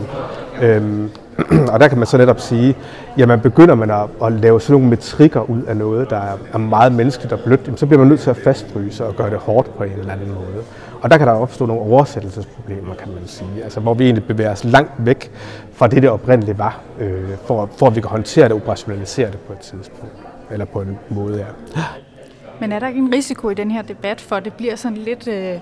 Øhm, 0.61 1.09
og 1.73 1.79
der 1.79 1.87
kan 1.87 1.97
man 1.97 2.07
så 2.07 2.17
netop 2.17 2.39
sige, 2.39 2.75
at 3.19 3.27
man 3.27 3.39
begynder 3.39 3.75
man 3.75 3.91
at, 3.91 4.07
at 4.23 4.31
lave 4.31 4.61
sådan 4.61 4.73
nogle 4.73 4.89
metrikker 4.89 5.49
ud 5.49 5.61
af 5.61 5.77
noget, 5.77 6.09
der 6.09 6.21
er 6.53 6.57
meget 6.57 6.91
menneskeligt 6.91 7.33
og 7.33 7.39
blødt, 7.39 7.79
så 7.79 7.85
bliver 7.85 7.99
man 7.99 8.07
nødt 8.07 8.19
til 8.19 8.29
at 8.29 8.37
fastfryse 8.37 9.05
og 9.05 9.15
gøre 9.15 9.29
det 9.29 9.37
hårdt 9.37 9.77
på 9.77 9.83
en 9.83 9.91
eller 9.99 10.13
anden 10.13 10.29
måde. 10.29 10.63
Og 11.01 11.11
der 11.11 11.17
kan 11.17 11.27
der 11.27 11.33
opstå 11.33 11.65
nogle 11.65 11.81
oversættelsesproblemer, 11.81 12.95
kan 12.95 13.13
man 13.13 13.27
sige, 13.27 13.63
altså 13.63 13.79
hvor 13.79 13.93
vi 13.93 14.03
egentlig 14.03 14.27
bevæger 14.27 14.51
os 14.51 14.63
langt 14.63 14.91
væk 14.97 15.31
fra 15.71 15.87
det, 15.87 16.01
det 16.01 16.09
oprindeligt 16.09 16.57
var, 16.57 16.81
øh, 16.99 17.29
for, 17.45 17.69
for 17.77 17.87
at 17.87 17.95
vi 17.95 18.01
kan 18.01 18.09
håndtere 18.09 18.43
det 18.43 18.51
og 18.51 18.61
operationalisere 18.61 19.31
det 19.31 19.39
på 19.39 19.53
et 19.53 19.59
tidspunkt, 19.59 20.13
eller 20.51 20.65
på 20.65 20.81
en 20.81 20.99
måde, 21.09 21.37
ja. 21.37 21.81
Men 22.59 22.71
er 22.71 22.79
der 22.79 22.87
ikke 22.87 22.99
en 22.99 23.13
risiko 23.13 23.49
i 23.49 23.53
den 23.53 23.71
her 23.71 23.81
debat 23.81 24.21
for, 24.21 24.35
at 24.35 24.45
det 24.45 24.53
bliver 24.53 24.75
sådan 24.75 24.97
lidt 24.97 25.27
øh, 25.27 25.59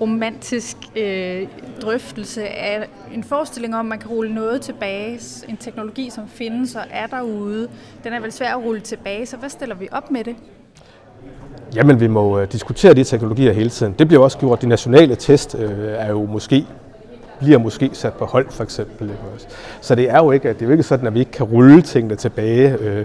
romantisk 0.00 0.76
øh, 0.96 1.48
drøftelse 1.82 2.48
af 2.48 2.88
en 3.14 3.24
forestilling 3.24 3.74
om, 3.74 3.80
at 3.80 3.86
man 3.86 3.98
kan 3.98 4.10
rulle 4.10 4.34
noget 4.34 4.60
tilbage. 4.60 5.20
En 5.48 5.56
teknologi, 5.56 6.10
som 6.10 6.28
findes 6.28 6.74
og 6.74 6.82
er 6.90 7.06
derude, 7.06 7.68
den 8.04 8.12
er 8.12 8.20
vel 8.20 8.32
svær 8.32 8.50
at 8.50 8.64
rulle 8.64 8.80
tilbage, 8.80 9.26
så 9.26 9.36
hvad 9.36 9.48
stiller 9.48 9.74
vi 9.74 9.88
op 9.92 10.10
med 10.10 10.24
det? 10.24 10.36
Jamen, 11.74 12.00
vi 12.00 12.06
må 12.06 12.38
øh, 12.40 12.52
diskutere 12.52 12.94
de 12.94 13.04
teknologier 13.04 13.52
hele 13.52 13.70
tiden. 13.70 13.94
Det 13.98 14.08
bliver 14.08 14.22
også 14.22 14.38
gjort. 14.38 14.62
De 14.62 14.66
nationale 14.66 15.14
test 15.14 15.56
øh, 15.58 15.70
er 15.80 16.10
jo 16.10 16.26
måske 16.26 16.66
bliver 17.38 17.58
måske 17.58 17.90
sat 17.92 18.12
på 18.12 18.24
hold, 18.24 18.46
for 18.50 18.64
eksempel. 18.64 19.10
Ikke 19.10 19.22
også? 19.34 19.46
Så 19.80 19.94
det 19.94 20.10
er 20.10 20.16
jo 20.16 20.30
ikke, 20.30 20.48
det 20.48 20.62
er 20.62 20.66
jo 20.66 20.72
ikke 20.72 20.82
sådan, 20.82 21.06
at 21.06 21.14
vi 21.14 21.18
ikke 21.18 21.30
kan 21.30 21.46
rulle 21.46 21.82
tingene 21.82 22.16
tilbage. 22.16 22.76
Øh, 22.80 23.04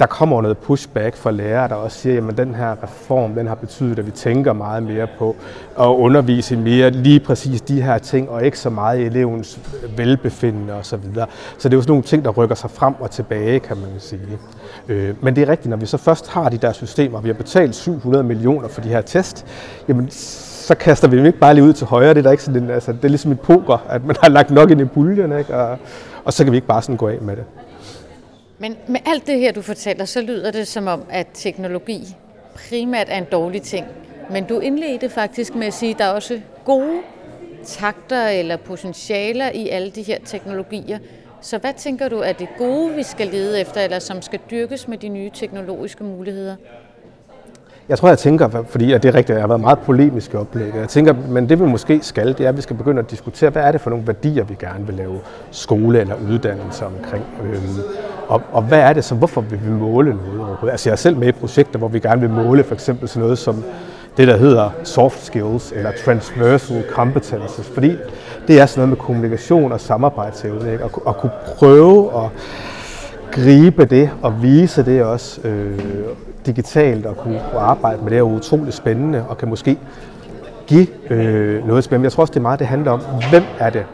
der 0.00 0.06
kommer 0.06 0.42
noget 0.42 0.58
pushback 0.58 1.16
fra 1.16 1.30
lærere, 1.30 1.68
der 1.68 1.74
også 1.74 1.98
siger, 1.98 2.28
at 2.28 2.36
den 2.38 2.54
her 2.54 2.82
reform 2.82 3.34
den 3.34 3.46
har 3.46 3.54
betydet, 3.54 3.98
at 3.98 4.06
vi 4.06 4.10
tænker 4.10 4.52
meget 4.52 4.82
mere 4.82 5.06
på 5.18 5.36
at 5.80 5.86
undervise 5.86 6.56
mere 6.56 6.90
lige 6.90 7.20
præcis 7.20 7.60
de 7.60 7.82
her 7.82 7.98
ting, 7.98 8.30
og 8.30 8.44
ikke 8.44 8.58
så 8.58 8.70
meget 8.70 9.00
elevens 9.00 9.58
velbefindende 9.96 10.74
osv. 10.74 10.84
Så, 10.84 10.96
videre. 10.96 11.26
så 11.58 11.68
det 11.68 11.74
er 11.74 11.78
jo 11.78 11.82
sådan 11.82 11.90
nogle 11.90 12.04
ting, 12.04 12.24
der 12.24 12.30
rykker 12.30 12.54
sig 12.54 12.70
frem 12.70 12.94
og 13.00 13.10
tilbage, 13.10 13.60
kan 13.60 13.76
man 13.76 13.88
sige. 13.98 14.38
Øh, 14.88 15.14
men 15.20 15.36
det 15.36 15.42
er 15.42 15.48
rigtigt, 15.48 15.70
når 15.70 15.76
vi 15.76 15.86
så 15.86 15.96
først 15.96 16.28
har 16.28 16.48
de 16.48 16.58
der 16.58 16.72
systemer, 16.72 17.20
vi 17.20 17.28
har 17.28 17.34
betalt 17.34 17.74
700 17.74 18.24
millioner 18.24 18.68
for 18.68 18.80
de 18.80 18.88
her 18.88 19.00
test, 19.00 19.46
jamen 19.88 20.10
så 20.66 20.74
kaster 20.74 21.08
vi 21.08 21.16
dem 21.18 21.26
ikke 21.26 21.38
bare 21.38 21.54
lige 21.54 21.64
ud 21.64 21.72
til 21.72 21.86
højre. 21.86 22.08
Det 22.08 22.18
er, 22.18 22.22
der 22.22 22.30
ikke 22.30 22.42
sådan 22.42 22.62
en, 22.62 22.70
altså, 22.70 22.92
det 22.92 23.04
er 23.04 23.08
ligesom 23.08 23.32
et 23.32 23.40
poker, 23.40 23.86
at 23.88 24.04
man 24.04 24.16
har 24.22 24.28
lagt 24.28 24.50
nok 24.50 24.70
ind 24.70 24.80
i 24.80 24.84
puljen, 24.84 25.38
ikke? 25.38 25.56
Og, 25.56 25.78
og 26.24 26.32
så 26.32 26.44
kan 26.44 26.52
vi 26.52 26.56
ikke 26.56 26.68
bare 26.68 26.82
sådan 26.82 26.96
gå 26.96 27.08
af 27.08 27.18
med 27.20 27.36
det. 27.36 27.44
Men 28.58 28.76
med 28.88 29.00
alt 29.06 29.26
det 29.26 29.38
her, 29.38 29.52
du 29.52 29.62
fortæller, 29.62 30.04
så 30.04 30.20
lyder 30.20 30.50
det 30.50 30.68
som 30.68 30.86
om, 30.86 31.02
at 31.10 31.26
teknologi 31.34 32.16
primært 32.54 33.06
er 33.10 33.18
en 33.18 33.26
dårlig 33.32 33.62
ting. 33.62 33.86
Men 34.30 34.44
du 34.44 34.58
indledte 34.58 35.08
faktisk 35.08 35.54
med 35.54 35.66
at 35.66 35.74
sige, 35.74 35.92
at 35.92 35.98
der 35.98 36.04
er 36.04 36.12
også 36.12 36.40
gode 36.64 37.00
takter 37.64 38.28
eller 38.28 38.56
potentialer 38.56 39.50
i 39.54 39.68
alle 39.68 39.90
de 39.90 40.02
her 40.02 40.18
teknologier. 40.24 40.98
Så 41.40 41.58
hvad 41.58 41.72
tænker 41.76 42.08
du 42.08 42.18
er 42.18 42.32
det 42.32 42.48
gode, 42.58 42.94
vi 42.94 43.02
skal 43.02 43.26
lede 43.26 43.60
efter, 43.60 43.80
eller 43.80 43.98
som 43.98 44.22
skal 44.22 44.40
dyrkes 44.50 44.88
med 44.88 44.98
de 44.98 45.08
nye 45.08 45.30
teknologiske 45.34 46.04
muligheder? 46.04 46.56
Jeg 47.88 47.98
tror, 47.98 48.08
jeg 48.08 48.18
tænker, 48.18 48.64
fordi 48.68 48.92
at 48.92 49.02
det 49.02 49.08
er 49.08 49.14
rigtigt, 49.14 49.34
jeg 49.34 49.42
har 49.42 49.48
været 49.48 49.60
meget 49.60 49.78
polemisk 49.78 50.32
i 50.32 50.36
oplægget. 50.36 50.80
Jeg 50.80 50.88
tænker, 50.88 51.12
men 51.12 51.48
det 51.48 51.60
vi 51.60 51.64
måske 51.64 52.00
skal, 52.02 52.28
det 52.28 52.40
er, 52.40 52.48
at 52.48 52.56
vi 52.56 52.62
skal 52.62 52.76
begynde 52.76 52.98
at 52.98 53.10
diskutere, 53.10 53.50
hvad 53.50 53.62
er 53.62 53.72
det 53.72 53.80
for 53.80 53.90
nogle 53.90 54.06
værdier, 54.06 54.44
vi 54.44 54.56
gerne 54.60 54.86
vil 54.86 54.94
lave 54.94 55.20
skole 55.50 56.00
eller 56.00 56.14
uddannelse 56.30 56.86
omkring. 56.86 57.24
Øhm, 57.42 57.80
og, 58.28 58.42
og 58.52 58.62
hvad 58.62 58.78
er 58.78 58.92
det 58.92 59.04
så, 59.04 59.14
hvorfor 59.14 59.40
vil 59.40 59.60
vi 59.64 59.70
måle 59.70 60.14
noget 60.14 60.38
overhovedet? 60.38 60.70
Altså 60.70 60.88
jeg 60.88 60.92
er 60.92 60.96
selv 60.96 61.16
med 61.16 61.28
i 61.28 61.32
projekter, 61.32 61.78
hvor 61.78 61.88
vi 61.88 61.98
gerne 61.98 62.20
vil 62.20 62.30
måle 62.30 62.64
for 62.64 62.74
eksempel 62.74 63.08
sådan 63.08 63.22
noget 63.22 63.38
som 63.38 63.64
det, 64.16 64.28
der 64.28 64.36
hedder 64.36 64.70
soft 64.84 65.24
skills 65.24 65.72
eller 65.72 65.90
transversal 66.04 66.84
competences, 66.90 67.66
fordi 67.74 67.92
det 68.48 68.60
er 68.60 68.66
sådan 68.66 68.80
noget 68.80 68.88
med 68.88 68.96
kommunikation 68.96 69.72
og 69.72 69.80
samarbejdsevne, 69.80 70.72
ikke? 70.72 70.84
Og, 70.84 71.06
og 71.06 71.16
kunne 71.16 71.32
prøve 71.56 72.24
at 72.24 72.30
gribe 73.30 73.84
det 73.84 74.10
og 74.22 74.42
vise 74.42 74.84
det 74.84 75.04
også 75.04 75.40
øh, 75.48 75.78
digitalt 76.46 77.06
og 77.06 77.16
kunne, 77.16 77.40
kunne 77.50 77.60
arbejde 77.60 78.02
med 78.02 78.10
det 78.10 78.18
er 78.18 78.22
utroligt 78.22 78.74
spændende 78.74 79.24
og 79.28 79.38
kan 79.38 79.48
måske 79.48 79.78
give 80.66 80.86
øh, 81.10 81.66
noget 81.66 81.84
spændende. 81.84 82.04
Jeg 82.06 82.12
tror 82.12 82.20
også, 82.20 82.30
det 82.32 82.38
er 82.38 82.42
meget, 82.42 82.58
det 82.58 82.66
handler 82.66 82.90
om, 82.90 83.00
hvem 83.30 83.42
er 83.58 83.70
det, 83.70 83.84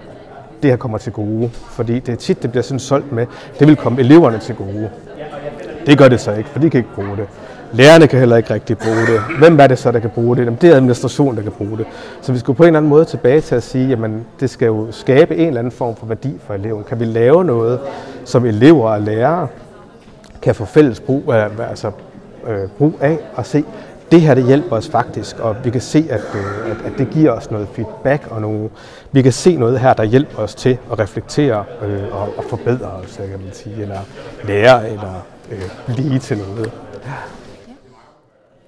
det 0.63 0.71
her 0.71 0.77
kommer 0.77 0.99
til 0.99 1.13
gode. 1.13 1.51
Fordi 1.71 1.99
det 1.99 2.13
er 2.13 2.17
tit, 2.17 2.43
det 2.43 2.51
bliver 2.51 2.63
sådan 2.63 2.79
solgt 2.81 3.13
med, 3.13 3.27
det 3.59 3.69
vil 3.69 3.77
komme 3.77 4.01
eleverne 4.01 4.39
til 4.39 4.55
gode. 4.55 4.91
Det 5.87 5.99
gør 5.99 6.09
det 6.09 6.21
så 6.21 6.33
ikke, 6.33 6.49
for 6.51 6.59
de 6.59 6.71
kan 6.71 6.79
ikke 6.79 6.95
bruge 6.95 7.17
det. 7.17 7.27
Lærerne 7.73 8.07
kan 8.07 8.19
heller 8.19 8.37
ikke 8.37 8.55
rigtig 8.55 8.79
bruge 8.79 9.01
det. 9.07 9.21
Hvem 9.39 9.61
er 9.61 9.67
det 9.67 9.79
så, 9.79 9.93
der 9.93 9.99
kan 9.99 10.11
bruge 10.11 10.37
det? 10.37 10.45
Jamen, 10.45 10.59
det 10.61 10.71
er 10.71 10.77
administration, 10.77 11.37
der 11.37 11.43
kan 11.43 11.53
bruge 11.53 11.79
det. 11.79 11.87
Så 12.21 12.33
vi 12.33 12.39
skulle 12.39 12.57
på 12.57 12.63
en 12.63 12.67
eller 12.67 12.79
anden 12.79 12.91
måde 12.91 13.05
tilbage 13.05 13.41
til 13.41 13.55
at 13.55 13.63
sige, 13.63 13.93
at 13.93 14.11
det 14.41 14.51
skal 14.51 14.67
jo 14.67 14.87
skabe 14.91 15.37
en 15.37 15.47
eller 15.47 15.59
anden 15.59 15.71
form 15.71 15.97
for 15.97 16.07
værdi 16.07 16.37
for 16.47 16.55
eleven. 16.55 16.85
Kan 16.85 17.01
vi 17.01 17.05
lave 17.05 17.45
noget, 17.45 17.81
som 18.25 18.45
elever 18.45 18.91
og 18.91 19.01
lærere 19.01 19.49
kan 20.43 20.55
få 20.55 20.65
fælles 20.65 21.01
brug 21.01 21.33
af, 21.33 21.49
altså, 21.71 21.91
øh, 22.49 22.69
brug 22.79 22.95
af 23.01 23.19
og 23.35 23.47
se, 23.47 23.65
det 24.13 24.21
her 24.21 24.35
det 24.35 24.47
hjælper 24.47 24.77
os 24.77 24.89
faktisk, 24.89 25.39
og 25.39 25.57
vi 25.65 25.71
kan 25.71 25.81
se, 25.81 26.07
at, 26.11 26.21
øh, 26.35 26.71
at, 26.71 26.93
at 26.93 26.99
det 26.99 27.11
giver 27.11 27.31
os 27.31 27.51
noget 27.51 27.69
feedback, 27.69 28.27
og 28.31 28.41
nogle, 28.41 28.71
vi 29.13 29.23
kan 29.23 29.33
se 29.33 29.57
noget 29.57 29.81
her, 29.81 29.93
der 29.93 30.05
hjælper 30.05 30.39
os 30.39 30.55
til 30.55 30.79
at 30.93 30.99
reflektere 30.99 31.65
øh, 31.83 32.15
og, 32.15 32.29
og 32.37 32.45
forbedre 32.45 32.87
os, 32.87 33.17
kan 33.17 33.41
man 33.45 33.53
sige, 33.53 33.83
eller 33.83 34.01
lære, 34.45 34.91
eller 34.91 35.27
øh, 35.51 35.95
blive 35.95 36.19
til 36.19 36.39
noget. 36.39 36.73
Ja. 37.07 37.13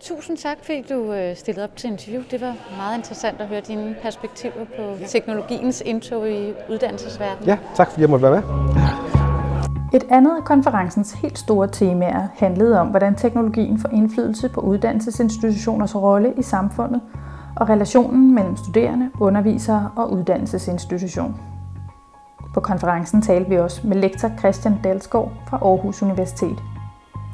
Tusind 0.01 0.37
tak, 0.37 0.57
fordi 0.63 0.85
du 0.89 1.13
øh, 1.13 1.37
stillede 1.37 1.65
op 1.65 1.77
til 1.77 1.91
interview. 1.91 2.23
Det 2.31 2.41
var 2.41 2.55
meget 2.77 2.97
interessant 2.97 3.41
at 3.41 3.47
høre 3.47 3.61
dine 3.61 3.97
perspektiver 4.03 4.65
på 4.77 4.97
teknologiens 5.07 5.83
indtog 5.87 6.31
i 6.31 6.53
uddannelsesverdenen. 6.71 7.49
Ja, 7.49 7.59
tak 7.77 7.91
fordi 7.91 8.01
jeg 8.01 8.11
måtte 8.11 8.23
være 8.23 8.33
med. 8.33 9.04
Et 9.95 10.05
andet 10.11 10.37
af 10.37 10.45
konferencens 10.45 11.13
helt 11.13 11.39
store 11.39 11.69
temaer 11.69 12.29
handlede 12.35 12.81
om, 12.81 12.89
hvordan 12.89 13.15
teknologien 13.15 13.79
får 13.79 13.89
indflydelse 13.89 14.49
på 14.49 14.61
uddannelsesinstitutioners 14.61 15.97
rolle 15.97 16.33
i 16.37 16.43
samfundet 16.43 17.01
og 17.57 17.69
relationen 17.69 18.35
mellem 18.35 18.57
studerende, 18.57 19.11
undervisere 19.21 19.91
og 19.97 20.13
uddannelsesinstitution. 20.13 21.41
På 22.55 22.61
konferencen 22.61 23.23
talte 23.23 23.51
vi 23.51 23.59
også 23.59 23.87
med 23.87 23.97
lektor 23.97 24.31
Christian 24.39 24.81
Dalsgaard 24.85 25.33
fra 25.49 25.57
Aarhus 25.57 26.03
Universitet. 26.03 26.59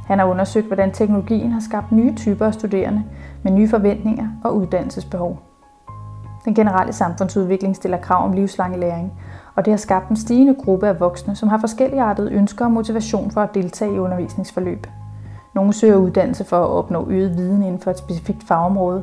Han 0.07 0.18
har 0.18 0.27
undersøgt, 0.27 0.66
hvordan 0.66 0.92
teknologien 0.92 1.53
har 1.53 1.61
skabt 1.61 1.92
nye 1.92 2.14
typer 2.14 2.46
af 2.46 2.55
studerende 2.55 3.05
med 3.42 3.53
nye 3.53 3.68
forventninger 3.68 4.29
og 4.44 4.57
uddannelsesbehov. 4.57 5.38
Den 6.44 6.55
generelle 6.55 6.92
samfundsudvikling 6.92 7.77
stiller 7.77 7.99
krav 7.99 8.25
om 8.25 8.33
livslang 8.33 8.79
læring, 8.79 9.12
og 9.61 9.64
det 9.64 9.73
har 9.73 9.79
skabt 9.79 10.09
en 10.09 10.16
stigende 10.16 10.55
gruppe 10.55 10.88
af 10.88 11.01
voksne, 11.01 11.37
som 11.37 11.49
har 11.49 11.59
forskelligartede 11.59 12.33
ønsker 12.33 12.64
og 12.64 12.70
motivation 12.70 13.31
for 13.31 13.40
at 13.40 13.55
deltage 13.55 13.94
i 13.94 13.99
undervisningsforløb. 13.99 14.87
Nogle 15.55 15.73
søger 15.73 15.96
uddannelse 15.96 16.44
for 16.44 16.57
at 16.57 16.68
opnå 16.68 17.07
øget 17.11 17.37
viden 17.37 17.62
inden 17.62 17.81
for 17.81 17.90
et 17.90 17.99
specifikt 17.99 18.44
fagområde, 18.44 19.03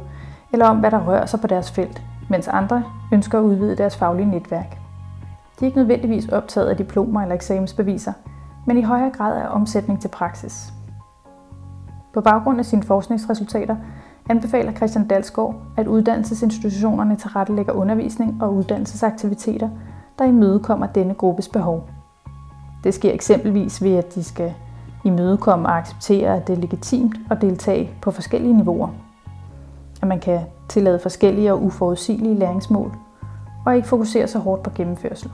eller 0.51 0.65
om 0.65 0.77
hvad 0.77 0.91
der 0.91 1.07
rører 1.07 1.25
sig 1.25 1.41
på 1.41 1.47
deres 1.47 1.71
felt, 1.71 2.01
mens 2.29 2.47
andre 2.47 2.83
ønsker 3.13 3.39
at 3.39 3.43
udvide 3.43 3.75
deres 3.75 3.97
faglige 3.97 4.31
netværk. 4.31 4.77
De 5.59 5.65
er 5.65 5.65
ikke 5.65 5.77
nødvendigvis 5.77 6.27
optaget 6.27 6.67
af 6.67 6.77
diplomer 6.77 7.21
eller 7.21 7.35
eksamensbeviser, 7.35 8.13
men 8.65 8.77
i 8.77 8.81
højere 8.81 9.11
grad 9.11 9.41
af 9.41 9.47
omsætning 9.49 10.01
til 10.01 10.07
praksis. 10.07 10.73
På 12.13 12.21
baggrund 12.21 12.59
af 12.59 12.65
sine 12.65 12.83
forskningsresultater 12.83 13.75
anbefaler 14.29 14.71
Christian 14.71 15.07
Dalsgaard, 15.07 15.55
at 15.77 15.87
uddannelsesinstitutionerne 15.87 17.15
tilrettelægger 17.15 17.73
undervisning 17.73 18.43
og 18.43 18.53
uddannelsesaktiviteter, 18.53 19.69
der 20.19 20.25
imødekommer 20.25 20.87
denne 20.87 21.13
gruppes 21.13 21.47
behov. 21.47 21.89
Det 22.83 22.93
sker 22.93 23.13
eksempelvis 23.13 23.83
ved, 23.83 23.95
at 23.95 24.15
de 24.15 24.23
skal 24.23 24.53
imødekomme 25.03 25.67
og 25.67 25.77
acceptere, 25.77 26.35
at 26.35 26.47
det 26.47 26.57
er 26.57 26.61
legitimt 26.61 27.15
at 27.31 27.41
deltage 27.41 27.89
på 28.01 28.11
forskellige 28.11 28.53
niveauer. 28.53 28.87
At 30.01 30.07
man 30.07 30.19
kan 30.19 30.39
tillade 30.69 30.99
forskellige 30.99 31.53
og 31.53 31.63
uforudsigelige 31.63 32.35
læringsmål, 32.35 32.93
og 33.65 33.75
ikke 33.75 33.87
fokusere 33.87 34.27
så 34.27 34.39
hårdt 34.39 34.63
på 34.63 34.69
gennemførsel. 34.75 35.31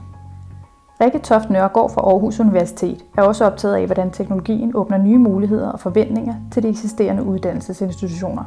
Rikke 1.00 1.18
Toft 1.18 1.50
Nørgaard 1.50 1.90
fra 1.90 2.00
Aarhus 2.00 2.40
Universitet 2.40 3.04
er 3.18 3.22
også 3.22 3.44
optaget 3.44 3.74
af, 3.74 3.86
hvordan 3.86 4.10
teknologien 4.10 4.76
åbner 4.76 4.98
nye 4.98 5.18
muligheder 5.18 5.68
og 5.68 5.80
forventninger 5.80 6.34
til 6.52 6.62
de 6.62 6.68
eksisterende 6.68 7.22
uddannelsesinstitutioner. 7.22 8.44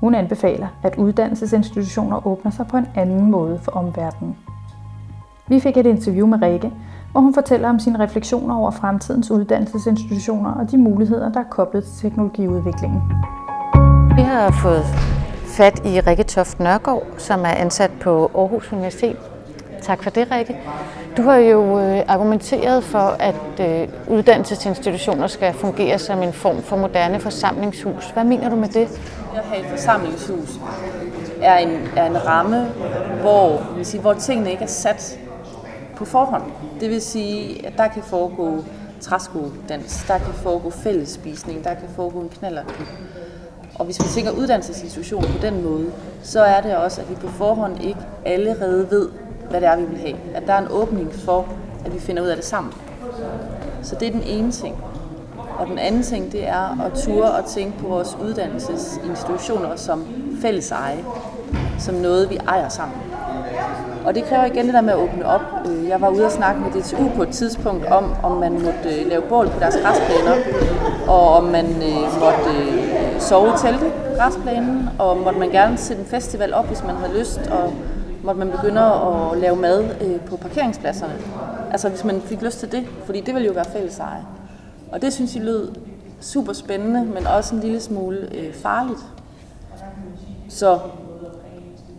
Hun 0.00 0.14
anbefaler, 0.14 0.68
at 0.82 0.96
uddannelsesinstitutioner 0.96 2.26
åbner 2.26 2.50
sig 2.50 2.66
på 2.66 2.76
en 2.76 2.86
anden 2.94 3.30
måde 3.30 3.58
for 3.58 3.72
omverdenen. 3.72 4.36
Vi 5.52 5.60
fik 5.60 5.76
et 5.76 5.86
interview 5.86 6.26
med 6.26 6.42
Rikke, 6.42 6.72
hvor 7.12 7.20
hun 7.20 7.34
fortæller 7.34 7.68
om 7.68 7.78
sine 7.78 7.98
refleksioner 7.98 8.56
over 8.56 8.70
fremtidens 8.70 9.30
uddannelsesinstitutioner 9.30 10.50
og 10.50 10.70
de 10.70 10.78
muligheder, 10.78 11.32
der 11.32 11.40
er 11.40 11.44
koblet 11.50 11.84
til 11.84 11.92
teknologiudviklingen. 12.02 13.02
Vi 14.16 14.22
har 14.22 14.50
fået 14.62 14.84
fat 15.44 15.86
i 15.86 16.00
Rikke 16.00 16.22
Toft 16.22 16.60
Nørgaard, 16.60 17.02
som 17.18 17.40
er 17.40 17.54
ansat 17.54 17.90
på 18.00 18.30
Aarhus 18.34 18.72
Universitet. 18.72 19.16
Tak 19.82 20.02
for 20.02 20.10
det, 20.10 20.30
Rikke. 20.30 20.56
Du 21.16 21.22
har 21.22 21.36
jo 21.36 21.80
øh, 21.80 22.00
argumenteret 22.08 22.84
for, 22.84 23.16
at 23.18 23.60
øh, 23.60 23.88
uddannelsesinstitutioner 24.08 25.26
skal 25.26 25.54
fungere 25.54 25.98
som 25.98 26.22
en 26.22 26.32
form 26.32 26.62
for 26.62 26.76
moderne 26.76 27.20
forsamlingshus. 27.20 28.10
Hvad 28.10 28.24
mener 28.24 28.50
du 28.50 28.56
med 28.56 28.68
det? 28.68 28.88
At 29.36 29.44
have 29.44 29.60
et 29.60 29.66
forsamlingshus 29.70 30.60
er 31.42 31.56
en, 31.56 31.88
er 31.96 32.06
en 32.06 32.26
ramme, 32.26 32.66
hvor, 33.20 33.62
vil 33.76 33.86
sige, 33.86 34.00
hvor 34.00 34.12
tingene 34.12 34.50
ikke 34.50 34.62
er 34.62 34.68
sat 34.68 35.18
på 36.02 36.06
forhånd. 36.06 36.42
Det 36.80 36.90
vil 36.90 37.02
sige, 37.02 37.66
at 37.66 37.72
der 37.76 37.88
kan 37.88 38.02
foregå 38.02 38.64
træskodans, 39.00 40.04
der 40.08 40.18
kan 40.18 40.34
foregå 40.34 40.70
fællesspisning, 40.70 41.64
der 41.64 41.74
kan 41.74 41.88
foregå 41.96 42.20
en 42.20 42.28
knallerklub. 42.28 42.88
Og 43.74 43.84
hvis 43.84 44.00
vi 44.00 44.08
tænker 44.08 44.30
uddannelsesinstitution 44.30 45.22
på 45.22 45.38
den 45.42 45.64
måde, 45.64 45.86
så 46.22 46.42
er 46.42 46.60
det 46.60 46.76
også, 46.76 47.00
at 47.00 47.10
vi 47.10 47.14
på 47.14 47.28
forhånd 47.28 47.84
ikke 47.84 48.00
allerede 48.24 48.90
ved, 48.90 49.08
hvad 49.50 49.60
det 49.60 49.68
er, 49.68 49.76
vi 49.76 49.84
vil 49.84 49.98
have. 49.98 50.16
At 50.34 50.42
der 50.46 50.52
er 50.52 50.58
en 50.58 50.68
åbning 50.70 51.14
for, 51.14 51.48
at 51.84 51.94
vi 51.94 51.98
finder 52.00 52.22
ud 52.22 52.28
af 52.28 52.36
det 52.36 52.44
sammen. 52.44 52.72
Så 53.82 53.96
det 54.00 54.08
er 54.08 54.12
den 54.12 54.22
ene 54.22 54.52
ting. 54.52 54.76
Og 55.58 55.66
den 55.66 55.78
anden 55.78 56.02
ting, 56.02 56.32
det 56.32 56.48
er 56.48 56.80
at 56.84 56.92
ture 57.04 57.30
og 57.30 57.44
tænke 57.44 57.78
på 57.78 57.88
vores 57.88 58.16
uddannelsesinstitutioner 58.22 59.76
som 59.76 60.06
fælles 60.40 60.70
eje. 60.70 61.04
som 61.78 61.94
noget, 61.94 62.30
vi 62.30 62.36
ejer 62.36 62.68
sammen. 62.68 62.96
Og 64.04 64.14
det 64.14 64.24
kræver 64.24 64.44
igen 64.44 64.66
det 64.66 64.74
der 64.74 64.80
med 64.80 64.92
at 64.92 64.98
åbne 64.98 65.26
op. 65.26 65.40
Øh, 65.66 65.88
jeg 65.88 66.00
var 66.00 66.08
ude 66.08 66.24
og 66.26 66.32
snakke 66.32 66.60
med 66.60 66.70
DTU 66.70 67.08
på 67.16 67.22
et 67.22 67.28
tidspunkt 67.28 67.86
om, 67.86 68.14
om 68.22 68.32
man 68.32 68.52
måtte 68.52 69.00
øh, 69.00 69.08
lave 69.08 69.22
bål 69.22 69.48
på 69.48 69.60
deres 69.60 69.76
græsplæner, 69.82 70.36
og 71.08 71.28
om 71.34 71.44
man 71.44 71.66
øh, 71.66 72.20
måtte 72.20 72.52
sove 73.18 73.48
i 73.48 73.52
telte 73.58 73.84
på 73.84 74.14
græsplænen, 74.16 74.88
og 74.98 75.18
måtte 75.18 75.38
man 75.38 75.50
gerne 75.50 75.76
sætte 75.76 76.02
en 76.02 76.08
festival 76.08 76.54
op, 76.54 76.66
hvis 76.66 76.84
man 76.84 76.94
havde 76.96 77.18
lyst, 77.18 77.40
og 77.50 77.72
måtte 78.22 78.38
man 78.38 78.50
begynde 78.50 78.80
at 78.80 79.38
lave 79.38 79.56
mad 79.56 79.84
på 80.26 80.36
parkeringspladserne. 80.36 81.14
Altså 81.70 81.88
hvis 81.88 82.04
man 82.04 82.20
fik 82.20 82.42
lyst 82.42 82.58
til 82.58 82.72
det, 82.72 82.86
fordi 83.04 83.20
det 83.20 83.34
ville 83.34 83.46
jo 83.46 83.52
være 83.52 83.64
fælles 83.64 83.98
eje. 83.98 84.24
Og 84.92 85.02
det 85.02 85.12
synes 85.12 85.34
jeg 85.34 85.44
lød 85.44 85.68
super 86.20 86.52
spændende, 86.52 87.04
men 87.04 87.26
også 87.26 87.54
en 87.54 87.60
lille 87.60 87.80
smule 87.80 88.28
øh, 88.34 88.54
farligt. 88.54 89.00
Så 90.48 90.78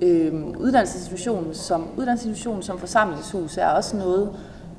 øh, 0.04 0.34
uddannelsesinstitutionen 0.60 1.54
som, 1.54 1.88
uddannelsesinstitutionen 1.98 2.64
som 2.64 2.80
forsamlingshus 2.80 3.58
er 3.58 3.68
også 3.68 3.98
noget, 3.98 4.30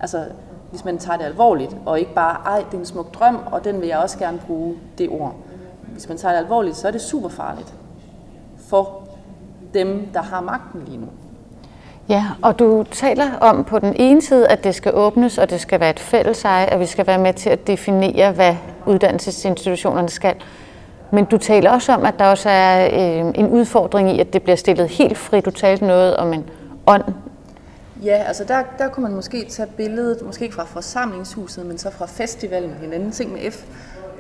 altså 0.00 0.24
hvis 0.70 0.84
man 0.84 0.98
tager 0.98 1.18
det 1.18 1.24
alvorligt, 1.24 1.76
og 1.86 1.98
ikke 1.98 2.14
bare, 2.14 2.36
ej, 2.46 2.64
det 2.70 2.74
er 2.74 2.78
en 2.78 2.86
smuk 2.86 3.14
drøm, 3.14 3.38
og 3.46 3.64
den 3.64 3.80
vil 3.80 3.88
jeg 3.88 3.98
også 3.98 4.18
gerne 4.18 4.38
bruge 4.46 4.74
det 4.98 5.08
ord. 5.08 5.36
Hvis 5.92 6.08
man 6.08 6.18
tager 6.18 6.32
det 6.32 6.38
alvorligt, 6.38 6.76
så 6.76 6.88
er 6.88 6.92
det 6.92 7.00
super 7.00 7.28
farligt 7.28 7.74
for 8.58 9.02
dem, 9.74 10.08
der 10.14 10.22
har 10.22 10.40
magten 10.40 10.82
lige 10.86 10.98
nu. 10.98 11.06
Ja, 12.08 12.24
og 12.42 12.58
du 12.58 12.84
taler 12.90 13.38
om 13.40 13.64
på 13.64 13.78
den 13.78 13.96
ene 13.96 14.22
side, 14.22 14.48
at 14.48 14.64
det 14.64 14.74
skal 14.74 14.94
åbnes, 14.94 15.38
og 15.38 15.50
det 15.50 15.60
skal 15.60 15.80
være 15.80 15.90
et 15.90 16.00
fælleseje, 16.00 16.66
at 16.66 16.80
vi 16.80 16.86
skal 16.86 17.06
være 17.06 17.18
med 17.18 17.34
til 17.34 17.50
at 17.50 17.66
definere, 17.66 18.32
hvad 18.32 18.56
uddannelsesinstitutionerne 18.86 20.08
skal. 20.08 20.34
Men 21.10 21.24
du 21.24 21.38
taler 21.38 21.70
også 21.70 21.92
om, 21.92 22.04
at 22.04 22.18
der 22.18 22.24
også 22.24 22.48
er 22.48 22.86
øh, 22.86 23.32
en 23.34 23.48
udfordring 23.48 24.10
i, 24.16 24.20
at 24.20 24.32
det 24.32 24.42
bliver 24.42 24.56
stillet 24.56 24.88
helt 24.88 25.18
frit. 25.18 25.44
Du 25.44 25.50
talte 25.50 25.86
noget 25.86 26.16
om 26.16 26.32
en 26.32 26.44
ånd. 26.86 27.04
Ja, 28.04 28.22
altså 28.26 28.44
der, 28.44 28.62
der 28.78 28.88
kunne 28.88 29.02
man 29.02 29.14
måske 29.14 29.44
tage 29.44 29.68
billedet, 29.76 30.22
måske 30.26 30.44
ikke 30.44 30.54
fra 30.54 30.64
forsamlingshuset, 30.64 31.66
men 31.66 31.78
så 31.78 31.90
fra 31.90 32.06
festivalen, 32.06 32.74
en 32.84 32.92
anden 32.92 33.12
ting 33.12 33.32
med 33.32 33.50
F. 33.50 33.64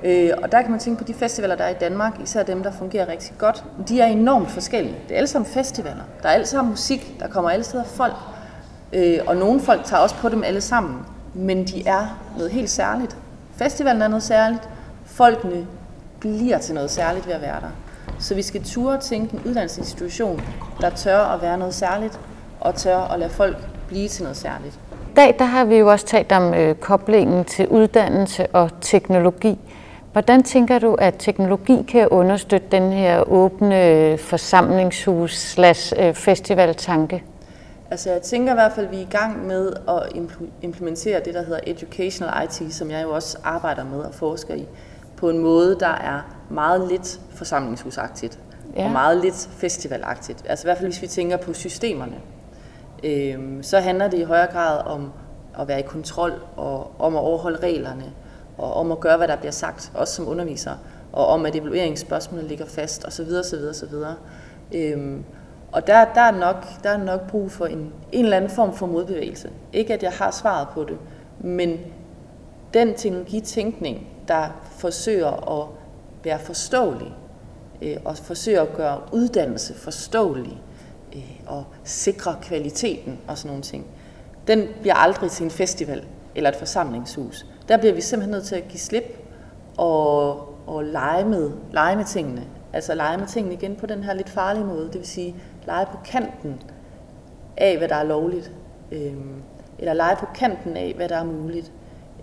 Øh, 0.04 0.30
og 0.42 0.52
der 0.52 0.62
kan 0.62 0.70
man 0.70 0.80
tænke 0.80 0.98
på 0.98 1.04
de 1.04 1.14
festivaler, 1.14 1.56
der 1.56 1.64
er 1.64 1.70
i 1.70 1.78
Danmark, 1.80 2.12
især 2.22 2.42
dem, 2.42 2.62
der 2.62 2.72
fungerer 2.72 3.08
rigtig 3.08 3.32
godt. 3.38 3.64
De 3.88 4.00
er 4.00 4.06
enormt 4.06 4.50
forskellige. 4.50 4.96
Det 5.08 5.14
er 5.14 5.16
alle 5.16 5.26
sammen 5.26 5.50
festivaler. 5.50 6.02
Der 6.22 6.28
er 6.28 6.32
alle 6.32 6.46
sammen 6.46 6.70
musik, 6.70 7.16
der 7.20 7.28
kommer 7.28 7.50
alle 7.50 7.64
steder 7.64 7.84
folk. 7.84 8.14
Øh, 8.92 9.18
og 9.26 9.36
nogle 9.36 9.60
folk 9.60 9.84
tager 9.84 10.02
også 10.02 10.14
på 10.14 10.28
dem 10.28 10.44
alle 10.44 10.60
sammen. 10.60 10.98
Men 11.34 11.64
de 11.64 11.86
er 11.86 12.18
noget 12.36 12.52
helt 12.52 12.70
særligt. 12.70 13.16
Festivalen 13.56 14.02
er 14.02 14.08
noget 14.08 14.22
særligt. 14.22 14.68
Folkene 15.04 15.66
bliver 16.24 16.58
til 16.58 16.74
noget 16.74 16.90
særligt 16.90 17.26
ved 17.26 17.34
at 17.34 17.40
være 17.40 17.60
der. 17.60 17.70
Så 18.18 18.34
vi 18.34 18.42
skal 18.42 18.64
ture 18.64 19.00
tænke 19.00 19.34
en 19.34 19.42
uddannelsesinstitution, 19.46 20.40
der 20.80 20.90
tør 20.90 21.18
at 21.18 21.42
være 21.42 21.58
noget 21.58 21.74
særligt, 21.74 22.20
og 22.60 22.74
tør 22.74 22.98
at 22.98 23.18
lade 23.18 23.30
folk 23.30 23.56
blive 23.88 24.08
til 24.08 24.22
noget 24.22 24.36
særligt. 24.36 24.74
I 25.10 25.14
dag 25.16 25.36
der 25.38 25.44
har 25.44 25.64
vi 25.64 25.76
jo 25.76 25.90
også 25.90 26.06
talt 26.06 26.32
om 26.32 26.54
øh, 26.54 26.74
koblingen 26.74 27.44
til 27.44 27.68
uddannelse 27.68 28.46
og 28.46 28.70
teknologi. 28.80 29.58
Hvordan 30.12 30.42
tænker 30.42 30.78
du, 30.78 30.94
at 30.94 31.14
teknologi 31.18 31.84
kan 31.88 32.08
understøtte 32.08 32.66
den 32.70 32.92
her 32.92 33.30
åbne 33.30 34.18
forsamlingshus 34.18 35.38
slash 35.38 35.92
øh? 35.98 36.06
Altså 37.90 38.10
jeg 38.10 38.22
tænker 38.22 38.52
i 38.52 38.54
hvert 38.54 38.72
fald, 38.72 38.86
at 38.86 38.92
vi 38.92 38.96
er 38.96 39.00
i 39.00 39.08
gang 39.10 39.46
med 39.46 39.72
at 39.88 40.22
implementere 40.62 41.20
det, 41.24 41.34
der 41.34 41.42
hedder 41.42 41.60
Educational 41.66 42.44
IT, 42.44 42.74
som 42.74 42.90
jeg 42.90 43.02
jo 43.02 43.10
også 43.10 43.38
arbejder 43.44 43.84
med 43.84 43.98
og 43.98 44.14
forsker 44.14 44.54
i, 44.54 44.66
på 45.16 45.30
en 45.30 45.38
måde, 45.38 45.76
der 45.80 45.86
er 45.86 46.20
meget 46.50 46.88
lidt 46.88 47.20
forsamlingshusagtigt 47.30 48.38
ja. 48.76 48.84
og 48.84 48.90
meget 48.90 49.16
lidt 49.16 49.48
festivalagtigt. 49.52 50.44
Altså 50.48 50.64
i 50.64 50.66
hvert 50.66 50.78
fald, 50.78 50.88
hvis 50.88 51.02
vi 51.02 51.06
tænker 51.06 51.36
på 51.36 51.52
systemerne. 51.52 52.16
Øhm, 53.04 53.62
så 53.62 53.78
handler 53.78 54.08
det 54.08 54.18
i 54.18 54.22
højere 54.22 54.52
grad 54.52 54.86
om 54.86 55.12
at 55.58 55.68
være 55.68 55.80
i 55.80 55.82
kontrol 55.82 56.32
og 56.56 56.90
om 56.98 57.16
at 57.16 57.20
overholde 57.20 57.58
reglerne 57.58 58.12
og 58.58 58.74
om 58.74 58.92
at 58.92 59.00
gøre, 59.00 59.16
hvad 59.16 59.28
der 59.28 59.36
bliver 59.36 59.52
sagt, 59.52 59.92
også 59.94 60.14
som 60.14 60.28
underviser, 60.28 60.72
og 61.12 61.26
om, 61.26 61.46
at 61.46 61.56
evalueringsspørgsmålet 61.56 62.44
ligger 62.46 62.66
fast, 62.66 63.06
osv. 63.06 63.28
osv. 63.40 63.58
osv. 63.70 63.94
Øhm, 64.74 65.24
og 65.72 65.86
der, 65.86 66.04
der, 66.14 66.20
er 66.20 66.30
nok, 66.30 66.66
der 66.82 66.90
er 66.90 67.04
nok 67.04 67.30
brug 67.30 67.50
for 67.50 67.66
en, 67.66 67.92
en 68.12 68.24
eller 68.24 68.36
anden 68.36 68.50
form 68.50 68.74
for 68.74 68.86
modbevægelse. 68.86 69.50
Ikke 69.72 69.94
at 69.94 70.02
jeg 70.02 70.12
har 70.12 70.30
svaret 70.30 70.68
på 70.68 70.84
det, 70.84 70.98
men 71.40 71.78
den 72.74 72.94
teknologitænkning, 72.94 74.06
der 74.28 74.46
forsøger 74.70 75.60
at 75.60 75.68
være 76.24 76.38
forståelig, 76.38 77.12
øh, 77.82 77.96
og 78.04 78.16
forsøger 78.16 78.62
at 78.62 78.72
gøre 78.76 79.00
uddannelse 79.12 79.74
forståelig, 79.74 80.62
øh, 81.14 81.40
og 81.46 81.64
sikre 81.84 82.36
kvaliteten 82.42 83.18
og 83.28 83.38
sådan 83.38 83.48
nogle 83.48 83.62
ting, 83.62 83.86
den 84.46 84.68
bliver 84.80 84.94
aldrig 84.94 85.30
til 85.30 85.44
en 85.44 85.50
festival 85.50 86.04
eller 86.34 86.50
et 86.50 86.56
forsamlingshus. 86.56 87.46
Der 87.68 87.76
bliver 87.76 87.94
vi 87.94 88.00
simpelthen 88.00 88.30
nødt 88.30 88.44
til 88.44 88.54
at 88.56 88.68
give 88.68 88.80
slip 88.80 89.18
og, 89.76 90.30
og 90.66 90.84
lege, 90.84 91.24
med, 91.24 91.50
lege 91.72 91.96
med 91.96 92.04
tingene. 92.04 92.44
Altså 92.72 92.94
lege 92.94 93.18
med 93.18 93.26
tingene 93.26 93.54
igen 93.54 93.76
på 93.76 93.86
den 93.86 94.04
her 94.04 94.14
lidt 94.14 94.28
farlige 94.28 94.64
måde. 94.64 94.86
Det 94.86 94.94
vil 94.94 95.06
sige 95.06 95.34
lege 95.66 95.86
på 95.86 95.96
kanten 96.04 96.62
af, 97.56 97.78
hvad 97.78 97.88
der 97.88 97.94
er 97.94 98.04
lovligt. 98.04 98.52
Øhm, 98.92 99.42
eller 99.78 99.92
lege 99.92 100.16
på 100.16 100.26
kanten 100.34 100.76
af, 100.76 100.92
hvad 100.96 101.08
der 101.08 101.16
er 101.16 101.24
muligt. 101.24 101.72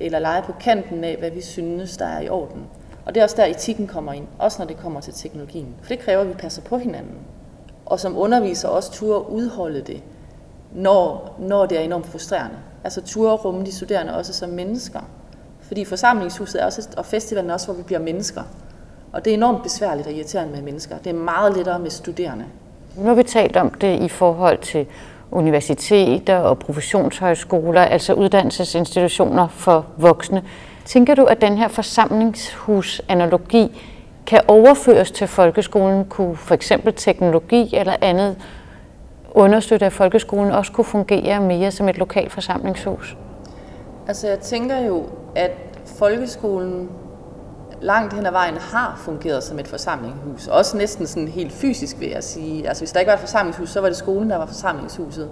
Eller 0.06 0.20
lege 0.20 0.42
på 0.42 0.54
kanten 0.60 1.04
af, 1.04 1.16
hvad 1.20 1.32
vi 1.32 1.42
synes, 1.42 1.98
der 1.98 2.06
er 2.06 2.22
i 2.22 2.30
orden. 2.30 2.66
Og 3.06 3.16
det 3.16 3.20
er 3.20 3.24
også 3.24 3.36
der, 3.36 3.46
etikken 3.46 3.88
kommer 3.88 4.14
ind. 4.14 4.28
Også 4.40 4.60
når 4.60 4.68
det 4.68 4.78
kommer 4.78 5.02
til 5.02 5.14
teknologien. 5.14 5.76
For 5.82 5.88
det 5.88 6.00
kræver, 6.00 6.22
at 6.22 6.30
vi 6.30 6.34
passer 6.34 6.62
på 6.62 6.78
hinanden. 6.78 7.18
Og 7.86 8.00
som 8.00 8.18
underviser 8.18 8.68
også 8.68 8.92
turde 8.92 9.30
udholde 9.30 9.82
det, 9.82 10.04
når, 10.74 11.36
når 11.40 11.66
det 11.66 11.78
er 11.78 11.82
enormt 11.82 12.08
frustrerende. 12.08 12.58
Altså 12.84 13.02
turde 13.02 13.36
rumme 13.36 13.66
de 13.66 13.72
studerende 13.72 14.16
også 14.16 14.34
som 14.34 14.50
mennesker. 14.50 15.00
Fordi 15.62 15.86
forsamlingshuset 15.86 16.62
er 16.62 16.66
også, 16.66 16.90
og 16.98 17.06
festivalen 17.06 17.50
er 17.50 17.54
også, 17.54 17.68
hvor 17.68 17.76
vi 17.76 17.84
bliver 17.84 18.00
mennesker. 18.00 18.42
Og 19.12 19.26
det 19.26 19.32
er 19.32 19.38
enormt 19.38 19.64
besværligt 19.64 20.08
og 20.08 20.14
irriterende 20.14 20.54
med 20.54 20.62
mennesker. 20.62 20.98
Det 20.98 21.10
er 21.10 21.14
meget 21.14 21.58
lettere 21.58 21.80
med 21.80 21.90
studerende. 21.90 22.46
Nu 22.98 23.08
har 23.08 23.14
vi 23.14 23.24
talt 23.24 23.58
om 23.58 23.70
det 23.70 24.00
i 24.00 24.08
forhold 24.08 24.58
til 24.58 24.88
universiteter 25.32 26.38
og 26.38 26.60
professionshøjskoler, 26.60 27.82
altså 27.82 28.14
uddannelsesinstitutioner 28.14 29.48
for 29.48 29.86
voksne. 29.98 30.44
Tænker 30.86 31.16
du, 31.16 31.24
at 31.24 31.42
den 31.42 31.58
her 31.58 31.68
forsamlingshus-analogi 31.68 33.82
kan 34.28 34.42
overføres 34.48 35.12
til 35.12 35.28
folkeskolen? 35.28 36.06
Kunne 36.06 36.36
for 36.36 36.54
eksempel 36.54 36.94
teknologi 36.94 37.76
eller 37.76 37.94
andet 38.02 38.36
understøtte, 39.32 39.86
at 39.86 39.94
folkeskolen 39.94 40.52
også 40.52 40.72
kunne 40.72 40.86
fungere 40.86 41.42
mere 41.42 41.72
som 41.72 41.90
et 41.90 41.98
lokalt 41.98 42.32
forsamlingshus? 42.32 43.18
Altså 44.08 44.28
jeg 44.28 44.40
tænker 44.40 44.80
jo, 44.80 45.06
at 45.36 45.52
folkeskolen 45.86 46.90
langt 47.82 48.14
hen 48.14 48.26
ad 48.26 48.32
vejen 48.32 48.58
har 48.58 49.02
fungeret 49.06 49.44
som 49.44 49.60
et 49.60 49.68
forsamlingshus. 49.68 50.48
Også 50.48 50.78
næsten 50.78 51.08
sådan 51.08 51.28
helt 51.28 51.52
fysisk, 51.52 52.00
vil 52.00 52.10
jeg 52.10 52.24
sige. 52.24 52.68
Altså 52.68 52.82
hvis 52.82 52.92
der 52.92 53.00
ikke 53.00 53.10
var 53.10 53.14
et 53.14 53.20
forsamlingshus, 53.20 53.70
så 53.70 53.82
var 53.82 53.88
det 53.88 53.98
skolen, 53.98 54.30
der 54.30 54.38
var 54.38 54.46
forsamlingshuset. 54.46 55.30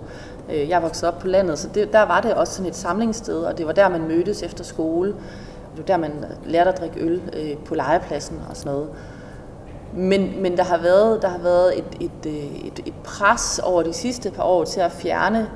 Øh, 0.49 0.69
jeg 0.69 0.83
voksede 0.83 1.11
op 1.11 1.19
på 1.19 1.27
landet, 1.27 1.59
så 1.59 1.69
det, 1.73 1.93
der 1.93 2.03
var 2.03 2.21
det 2.21 2.33
også 2.33 2.53
sådan 2.53 2.69
et 2.69 2.75
samlingssted, 2.75 3.37
og 3.37 3.57
det 3.57 3.65
var 3.65 3.71
der, 3.71 3.89
man 3.89 4.07
mødtes 4.07 4.43
efter 4.43 4.63
skole. 4.63 5.09
Det 5.09 5.77
var 5.77 5.83
der, 5.83 5.97
man 5.97 6.11
lærte 6.45 6.69
at 6.69 6.79
drikke 6.79 6.99
øl 6.99 7.21
øh, 7.33 7.57
på 7.65 7.75
legepladsen 7.75 8.41
og 8.49 8.57
sådan 8.57 8.71
noget. 8.71 8.89
Men, 9.93 10.41
men 10.41 10.57
der 10.57 10.63
har 10.63 10.77
været, 10.77 11.21
der 11.21 11.27
har 11.27 11.39
været 11.39 11.77
et, 11.77 11.97
et, 11.99 12.25
øh, 12.25 12.65
et, 12.65 12.79
et 12.85 12.93
pres 13.03 13.59
over 13.63 13.83
de 13.83 13.93
sidste 13.93 14.31
par 14.31 14.43
år 14.43 14.63
til 14.63 14.79
at 14.79 14.91
fjerne 14.91 15.49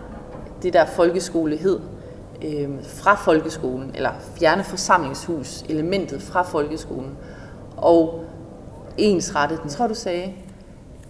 det 0.63 0.73
der 0.73 0.85
folkeskolehed 0.85 1.79
øh, 2.43 2.69
fra 2.83 3.15
folkeskolen, 3.15 3.91
eller 3.95 4.11
fjerne 4.39 4.63
forsamlingshus, 4.63 5.63
elementet 5.69 6.21
fra 6.21 6.41
folkeskolen, 6.41 7.17
og 7.77 8.23
ensrette 8.97 9.57
den. 9.61 9.69
tror, 9.69 9.87
du 9.87 9.95
sagde, 9.95 10.33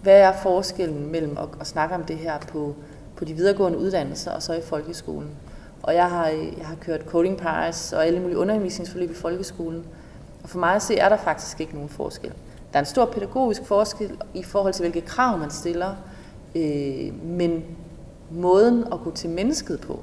hvad 0.02 0.19
er 0.19 0.34
forskellen 0.43 1.12
mellem 1.12 1.38
at, 1.38 1.50
at 1.60 1.67
snakke 1.67 1.96
om 1.96 2.04
det 2.04 2.17
her 2.17 2.39
på, 2.39 2.76
på 3.15 3.26
de 3.26 3.34
videregående 3.34 3.78
uddannelser 3.78 4.32
og 4.32 4.43
så 4.43 4.54
i 4.54 4.62
folkeskolen? 4.62 5.30
Og 5.84 5.96
jeg 5.96 6.10
har, 6.10 6.28
jeg 6.28 6.65
har 6.65 6.76
kørt 6.76 7.02
Coding 7.02 7.38
Paris 7.38 7.93
og 7.93 8.06
alle 8.06 8.19
mulige 8.19 8.38
undervisningsforløb 8.38 9.12
i 9.12 9.13
folkeskolen. 9.13 9.86
Og 10.43 10.50
for 10.50 10.60
mig 10.60 10.76
at 10.76 10.82
se, 10.82 10.98
er 10.98 11.10
der 11.10 11.17
faktisk 11.17 11.62
ikke 11.62 11.74
nogen 11.74 11.89
forskel. 11.89 12.30
Der 12.74 12.80
er 12.80 12.80
en 12.80 12.86
stor 12.86 13.06
pædagogisk 13.06 13.65
forskel 13.65 14.17
i 14.34 14.43
forhold 14.43 14.74
til, 14.74 14.82
hvilke 14.82 15.02
krav 15.02 15.38
man 15.38 15.50
stiller, 15.50 15.96
øh, 16.56 17.24
men 17.24 17.63
måden 18.32 18.84
at 18.93 19.00
gå 19.04 19.12
til 19.12 19.30
mennesket 19.30 19.82
på, 19.82 20.00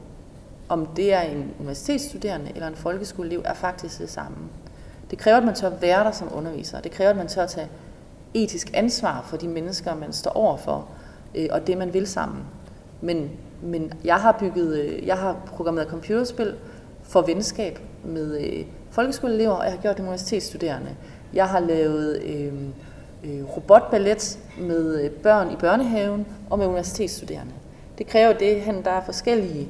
om 0.71 0.87
det 0.87 1.15
er 1.15 1.21
en 1.21 1.55
universitetsstuderende 1.61 2.53
eller 2.55 2.69
en 2.69 2.75
folkeskoleelev, 2.75 3.43
er 3.45 3.55
faktisk 3.55 3.99
det 3.99 4.11
samme. 4.11 4.37
Det 5.11 5.19
kræver, 5.19 5.37
at 5.37 5.45
man 5.45 5.55
tør 5.55 5.69
være 5.69 6.05
der 6.05 6.11
som 6.11 6.29
underviser. 6.35 6.81
Det 6.81 6.91
kræver, 6.91 7.11
at 7.11 7.17
man 7.17 7.29
tør 7.29 7.47
tage 7.47 7.69
etisk 8.35 8.71
ansvar 8.75 9.23
for 9.29 9.37
de 9.37 9.49
mennesker, 9.49 9.95
man 9.95 10.13
står 10.13 10.31
overfor, 10.31 10.89
øh, 11.35 11.49
og 11.51 11.67
det, 11.67 11.79
man 11.79 11.95
vil 11.95 12.07
sammen. 12.07 12.43
Men, 13.01 13.31
men 13.63 13.93
jeg 14.05 14.17
har 14.17 14.33
bygget, 14.41 14.79
øh, 14.79 15.07
jeg 15.07 15.17
har 15.17 15.37
programmeret 15.47 15.89
computerspil 15.89 16.55
for 17.03 17.23
venskab 17.23 17.79
med 18.05 18.41
øh, 18.41 18.65
folkeskoleelever, 18.91 19.53
og 19.53 19.65
jeg 19.65 19.73
har 19.73 19.81
gjort 19.81 19.97
det 19.97 20.03
med 20.03 20.09
universitetsstuderende. 20.09 20.97
Jeg 21.35 21.49
har 21.49 21.61
lavet 21.61 22.23
øh, 22.23 22.53
øh, 23.25 23.57
robotballet 23.57 24.39
med 24.59 25.05
øh, 25.05 25.11
børn 25.11 25.51
i 25.51 25.57
børnehaven 25.57 26.27
og 26.51 26.59
med 26.59 26.67
universitetsstuderende. 26.67 27.53
Det 27.99 28.07
kræver 28.07 28.33
det, 28.33 28.55
at 28.55 28.85
der 28.85 28.91
er 28.91 29.05
forskellige 29.05 29.69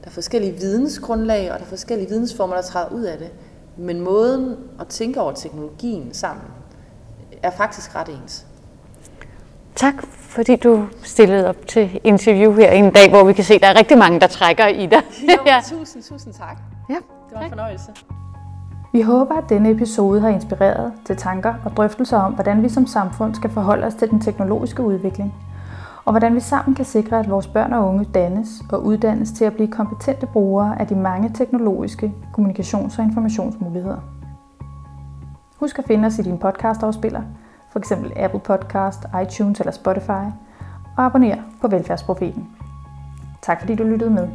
der 0.00 0.06
er 0.06 0.10
forskellige 0.10 0.52
vidensgrundlag, 0.52 1.52
og 1.52 1.58
der 1.58 1.64
er 1.64 1.68
forskellige 1.68 2.08
vidensformer, 2.08 2.54
der 2.54 2.62
træder 2.62 2.88
ud 2.88 3.02
af 3.02 3.18
det. 3.18 3.30
Men 3.76 4.00
måden 4.00 4.56
at 4.80 4.86
tænke 4.86 5.20
over 5.20 5.32
teknologien 5.32 6.14
sammen 6.14 6.44
er 7.42 7.50
faktisk 7.50 7.94
ret 7.94 8.08
ens. 8.08 8.46
Tak, 9.74 9.94
fordi 10.06 10.56
du 10.56 10.86
stillede 11.02 11.48
op 11.48 11.66
til 11.66 12.00
interview 12.04 12.52
her 12.52 12.70
en 12.70 12.90
dag, 12.90 13.10
hvor 13.10 13.24
vi 13.24 13.32
kan 13.32 13.44
se, 13.44 13.54
at 13.54 13.60
der 13.60 13.66
er 13.66 13.78
rigtig 13.78 13.98
mange, 13.98 14.20
der 14.20 14.26
trækker 14.26 14.66
i 14.66 14.86
dig. 14.86 15.02
Jo, 15.28 15.42
ja. 15.46 15.60
tusind, 15.64 16.02
tusind 16.02 16.34
tak. 16.34 16.58
Ja, 16.88 16.94
det 16.94 17.34
var 17.34 17.40
en 17.40 17.48
fornøjelse. 17.48 17.90
Vi 18.92 19.00
håber, 19.00 19.34
at 19.34 19.44
denne 19.48 19.70
episode 19.70 20.20
har 20.20 20.28
inspireret 20.28 20.92
til 21.06 21.16
tanker 21.16 21.54
og 21.64 21.76
drøftelser 21.76 22.18
om, 22.18 22.32
hvordan 22.32 22.62
vi 22.62 22.68
som 22.68 22.86
samfund 22.86 23.34
skal 23.34 23.50
forholde 23.50 23.86
os 23.86 23.94
til 23.94 24.10
den 24.10 24.20
teknologiske 24.20 24.82
udvikling, 24.82 25.34
og 26.10 26.12
hvordan 26.12 26.34
vi 26.34 26.40
sammen 26.40 26.74
kan 26.74 26.84
sikre, 26.84 27.18
at 27.18 27.30
vores 27.30 27.46
børn 27.46 27.72
og 27.72 27.88
unge 27.88 28.04
dannes 28.04 28.62
og 28.72 28.84
uddannes 28.84 29.32
til 29.32 29.44
at 29.44 29.54
blive 29.54 29.68
kompetente 29.68 30.26
brugere 30.26 30.80
af 30.80 30.86
de 30.86 30.94
mange 30.94 31.28
teknologiske 31.28 32.14
kommunikations- 32.38 32.98
og 32.98 33.04
informationsmuligheder. 33.04 33.96
Husk 35.56 35.78
at 35.78 35.84
finde 35.84 36.06
os 36.06 36.18
i 36.18 36.22
din 36.22 36.38
podcastafspiller, 36.38 37.22
f.eks. 37.72 37.92
Apple 38.16 38.40
Podcast, 38.40 38.98
iTunes 39.22 39.60
eller 39.60 39.72
Spotify, 39.72 40.26
og 40.96 41.04
abonner 41.04 41.36
på 41.60 41.68
Velfærdsprofeten. 41.68 42.48
Tak 43.42 43.60
fordi 43.60 43.74
du 43.74 43.84
lyttede 43.84 44.10
med. 44.10 44.28